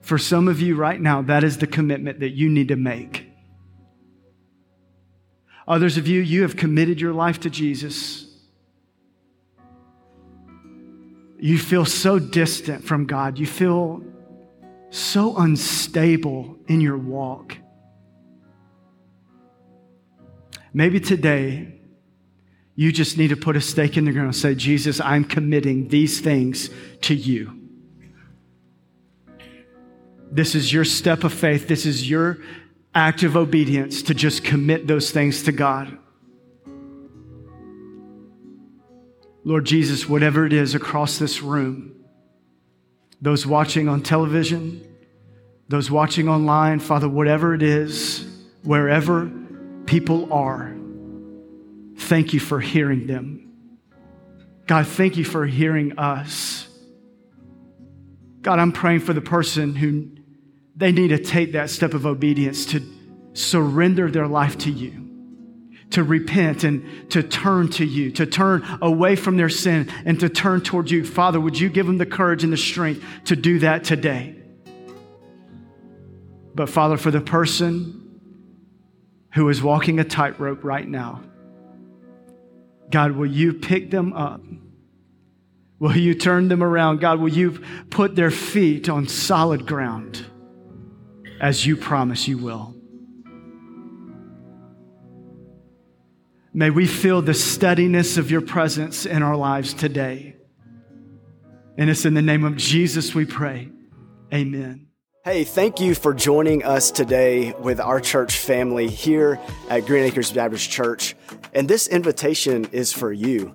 For 0.00 0.18
some 0.18 0.48
of 0.48 0.60
you 0.60 0.76
right 0.76 1.00
now, 1.00 1.22
that 1.22 1.44
is 1.44 1.58
the 1.58 1.66
commitment 1.66 2.20
that 2.20 2.30
you 2.30 2.50
need 2.50 2.68
to 2.68 2.76
make. 2.76 3.26
Others 5.66 5.96
of 5.96 6.06
you, 6.06 6.20
you 6.20 6.42
have 6.42 6.56
committed 6.56 7.00
your 7.00 7.14
life 7.14 7.40
to 7.40 7.48
Jesus. 7.48 8.26
You 11.38 11.58
feel 11.58 11.86
so 11.86 12.18
distant 12.18 12.84
from 12.84 13.06
God. 13.06 13.38
You 13.38 13.46
feel 13.46 14.02
so 14.90 15.36
unstable 15.38 16.58
in 16.68 16.82
your 16.82 16.98
walk. 16.98 17.56
Maybe 20.74 21.00
today 21.00 21.80
you 22.76 22.90
just 22.90 23.16
need 23.16 23.28
to 23.28 23.36
put 23.36 23.56
a 23.56 23.60
stake 23.60 23.96
in 23.96 24.04
the 24.04 24.12
ground 24.12 24.26
and 24.26 24.36
say, 24.36 24.54
Jesus, 24.54 25.00
I'm 25.00 25.24
committing 25.24 25.88
these 25.88 26.20
things 26.20 26.70
to 27.02 27.14
you. 27.14 27.60
This 30.30 30.56
is 30.56 30.72
your 30.72 30.84
step 30.84 31.22
of 31.22 31.32
faith. 31.32 31.68
This 31.68 31.86
is 31.86 32.10
your 32.10 32.38
act 32.94 33.22
of 33.22 33.36
obedience 33.36 34.02
to 34.02 34.14
just 34.14 34.42
commit 34.42 34.86
those 34.88 35.12
things 35.12 35.44
to 35.44 35.52
God. 35.52 35.96
Lord 39.44 39.66
Jesus, 39.66 40.08
whatever 40.08 40.46
it 40.46 40.52
is 40.52 40.74
across 40.74 41.18
this 41.18 41.42
room, 41.42 41.94
those 43.20 43.46
watching 43.46 43.88
on 43.88 44.02
television, 44.02 44.84
those 45.68 45.90
watching 45.90 46.28
online, 46.28 46.80
Father, 46.80 47.08
whatever 47.08 47.54
it 47.54 47.62
is, 47.62 48.26
wherever 48.64 49.30
people 49.86 50.32
are, 50.32 50.74
Thank 51.96 52.32
you 52.32 52.40
for 52.40 52.60
hearing 52.60 53.06
them. 53.06 53.44
God, 54.66 54.86
thank 54.86 55.16
you 55.16 55.24
for 55.24 55.46
hearing 55.46 55.98
us. 55.98 56.68
God, 58.40 58.58
I'm 58.58 58.72
praying 58.72 59.00
for 59.00 59.12
the 59.12 59.20
person 59.20 59.74
who 59.74 60.10
they 60.76 60.92
need 60.92 61.08
to 61.08 61.18
take 61.18 61.52
that 61.52 61.70
step 61.70 61.94
of 61.94 62.06
obedience 62.06 62.66
to 62.66 62.82
surrender 63.32 64.10
their 64.10 64.26
life 64.26 64.58
to 64.58 64.70
you, 64.70 65.10
to 65.90 66.02
repent 66.02 66.64
and 66.64 67.10
to 67.10 67.22
turn 67.22 67.68
to 67.68 67.84
you, 67.84 68.10
to 68.12 68.26
turn 68.26 68.64
away 68.82 69.16
from 69.16 69.36
their 69.36 69.48
sin 69.48 69.90
and 70.04 70.18
to 70.20 70.28
turn 70.28 70.60
towards 70.60 70.90
you. 70.90 71.04
Father, 71.04 71.40
would 71.40 71.58
you 71.58 71.68
give 71.68 71.86
them 71.86 71.98
the 71.98 72.06
courage 72.06 72.44
and 72.44 72.52
the 72.52 72.56
strength 72.56 73.04
to 73.24 73.36
do 73.36 73.58
that 73.60 73.84
today? 73.84 74.36
But 76.54 76.68
Father, 76.68 76.96
for 76.96 77.10
the 77.10 77.20
person 77.20 78.00
who 79.34 79.48
is 79.48 79.62
walking 79.62 79.98
a 79.98 80.04
tightrope 80.04 80.64
right 80.64 80.86
now, 80.86 81.22
God, 82.90 83.12
will 83.12 83.30
you 83.30 83.52
pick 83.54 83.90
them 83.90 84.12
up? 84.12 84.40
Will 85.78 85.96
you 85.96 86.14
turn 86.14 86.48
them 86.48 86.62
around? 86.62 87.00
God, 87.00 87.20
will 87.20 87.32
you 87.32 87.60
put 87.90 88.14
their 88.14 88.30
feet 88.30 88.88
on 88.88 89.08
solid 89.08 89.66
ground 89.66 90.24
as 91.40 91.66
you 91.66 91.76
promise 91.76 92.28
you 92.28 92.38
will? 92.38 92.74
May 96.56 96.70
we 96.70 96.86
feel 96.86 97.20
the 97.20 97.34
steadiness 97.34 98.16
of 98.16 98.30
your 98.30 98.40
presence 98.40 99.06
in 99.06 99.22
our 99.24 99.36
lives 99.36 99.74
today. 99.74 100.36
And 101.76 101.90
it's 101.90 102.04
in 102.04 102.14
the 102.14 102.22
name 102.22 102.44
of 102.44 102.56
Jesus 102.56 103.12
we 103.12 103.24
pray. 103.24 103.70
Amen. 104.32 104.83
Hey, 105.26 105.44
thank 105.44 105.80
you 105.80 105.94
for 105.94 106.12
joining 106.12 106.64
us 106.64 106.90
today 106.90 107.54
with 107.54 107.80
our 107.80 107.98
church 107.98 108.36
family 108.36 108.88
here 108.88 109.40
at 109.70 109.86
Green 109.86 110.04
Acres 110.04 110.30
Baptist 110.30 110.70
Church. 110.70 111.16
And 111.54 111.66
this 111.66 111.88
invitation 111.88 112.66
is 112.72 112.92
for 112.92 113.10
you. 113.10 113.54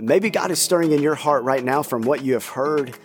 Maybe 0.00 0.30
God 0.30 0.52
is 0.52 0.60
stirring 0.60 0.92
in 0.92 1.02
your 1.02 1.16
heart 1.16 1.42
right 1.42 1.64
now 1.64 1.82
from 1.82 2.02
what 2.02 2.22
you 2.22 2.34
have 2.34 2.46
heard. 2.46 2.96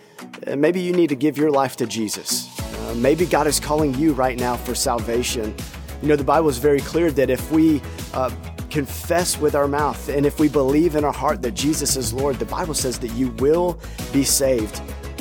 Maybe 0.46 0.80
you 0.80 0.92
need 0.92 1.08
to 1.08 1.16
give 1.16 1.36
your 1.36 1.50
life 1.50 1.74
to 1.78 1.86
Jesus. 1.86 2.56
Uh, 2.60 2.94
maybe 2.96 3.26
God 3.26 3.48
is 3.48 3.58
calling 3.58 3.92
you 3.94 4.12
right 4.12 4.38
now 4.38 4.56
for 4.56 4.76
salvation. 4.76 5.52
You 6.00 6.06
know, 6.06 6.14
the 6.14 6.22
Bible 6.22 6.48
is 6.48 6.58
very 6.58 6.82
clear 6.82 7.10
that 7.10 7.30
if 7.30 7.50
we 7.50 7.82
uh, 8.12 8.30
confess 8.70 9.40
with 9.40 9.56
our 9.56 9.66
mouth 9.66 10.08
and 10.08 10.24
if 10.24 10.38
we 10.38 10.48
believe 10.48 10.94
in 10.94 11.02
our 11.02 11.12
heart 11.12 11.42
that 11.42 11.54
Jesus 11.54 11.96
is 11.96 12.12
Lord, 12.12 12.38
the 12.38 12.44
Bible 12.44 12.74
says 12.74 12.96
that 13.00 13.10
you 13.14 13.30
will 13.40 13.80
be 14.12 14.22
saved. 14.22 14.80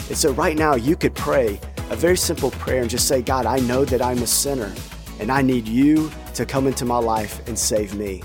And 0.10 0.16
so 0.16 0.32
right 0.34 0.56
now 0.56 0.76
you 0.76 0.96
could 0.96 1.16
pray 1.16 1.60
a 1.94 1.96
very 1.96 2.18
simple 2.18 2.50
prayer 2.50 2.82
and 2.82 2.90
just 2.90 3.08
say, 3.08 3.22
God, 3.22 3.46
I 3.46 3.60
know 3.60 3.86
that 3.86 4.02
I'm 4.02 4.18
a 4.24 4.28
sinner 4.28 4.74
and 5.20 5.32
I 5.32 5.44
need 5.44 5.68
you 5.68 6.10
to 6.34 6.44
come 6.44 6.66
into 6.66 6.86
my 6.86 6.98
life 6.98 7.48
and 7.48 7.58
save 7.58 7.94
me. 7.94 8.24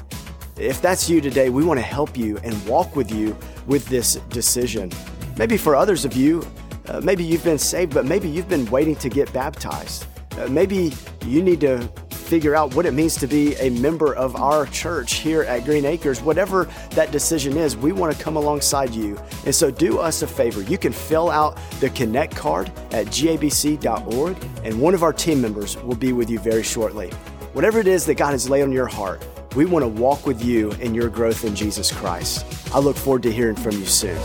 If 0.56 0.80
that's 0.80 1.10
you 1.10 1.20
today, 1.20 1.50
we 1.50 1.62
want 1.64 1.78
to 1.78 1.84
help 1.84 2.16
you 2.16 2.38
and 2.38 2.66
walk 2.66 2.96
with 2.96 3.12
you 3.12 3.36
with 3.66 3.84
this 3.86 4.14
decision. 4.30 4.90
Maybe 5.36 5.58
for 5.58 5.76
others 5.76 6.06
of 6.06 6.14
you, 6.14 6.46
uh, 6.86 7.02
maybe 7.04 7.22
you've 7.22 7.44
been 7.44 7.58
saved, 7.58 7.92
but 7.92 8.06
maybe 8.06 8.26
you've 8.26 8.48
been 8.48 8.64
waiting 8.70 8.96
to 8.96 9.10
get 9.10 9.30
baptized. 9.34 10.06
Uh, 10.38 10.48
maybe 10.48 10.94
you 11.26 11.42
need 11.42 11.60
to 11.60 11.86
figure 12.28 12.54
out 12.54 12.74
what 12.74 12.84
it 12.84 12.92
means 12.92 13.16
to 13.16 13.26
be 13.26 13.54
a 13.56 13.70
member 13.70 14.14
of 14.14 14.36
our 14.36 14.66
church 14.66 15.14
here 15.14 15.42
at 15.44 15.64
Green 15.64 15.86
Acres. 15.86 16.20
Whatever 16.20 16.68
that 16.90 17.10
decision 17.10 17.56
is, 17.56 17.76
we 17.76 17.90
want 17.92 18.14
to 18.14 18.22
come 18.22 18.36
alongside 18.36 18.94
you. 18.94 19.18
And 19.46 19.54
so 19.54 19.70
do 19.70 19.98
us 19.98 20.20
a 20.20 20.26
favor. 20.26 20.62
You 20.62 20.76
can 20.76 20.92
fill 20.92 21.30
out 21.30 21.58
the 21.80 21.88
Connect 21.90 22.36
card 22.36 22.68
at 22.90 23.06
gabc.org, 23.06 24.36
and 24.62 24.80
one 24.80 24.92
of 24.94 25.02
our 25.02 25.12
team 25.12 25.40
members 25.40 25.76
will 25.82 25.96
be 25.96 26.12
with 26.12 26.28
you 26.28 26.38
very 26.38 26.62
shortly. 26.62 27.10
Whatever 27.54 27.80
it 27.80 27.86
is 27.86 28.04
that 28.06 28.16
God 28.16 28.32
has 28.32 28.50
laid 28.50 28.62
on 28.62 28.72
your 28.72 28.86
heart, 28.86 29.26
we 29.56 29.64
want 29.64 29.82
to 29.82 29.88
walk 29.88 30.26
with 30.26 30.44
you 30.44 30.70
in 30.72 30.94
your 30.94 31.08
growth 31.08 31.44
in 31.44 31.54
Jesus 31.54 31.90
Christ. 31.90 32.44
I 32.74 32.78
look 32.78 32.96
forward 32.96 33.22
to 33.22 33.32
hearing 33.32 33.56
from 33.56 33.72
you 33.72 33.86
soon. 33.86 34.18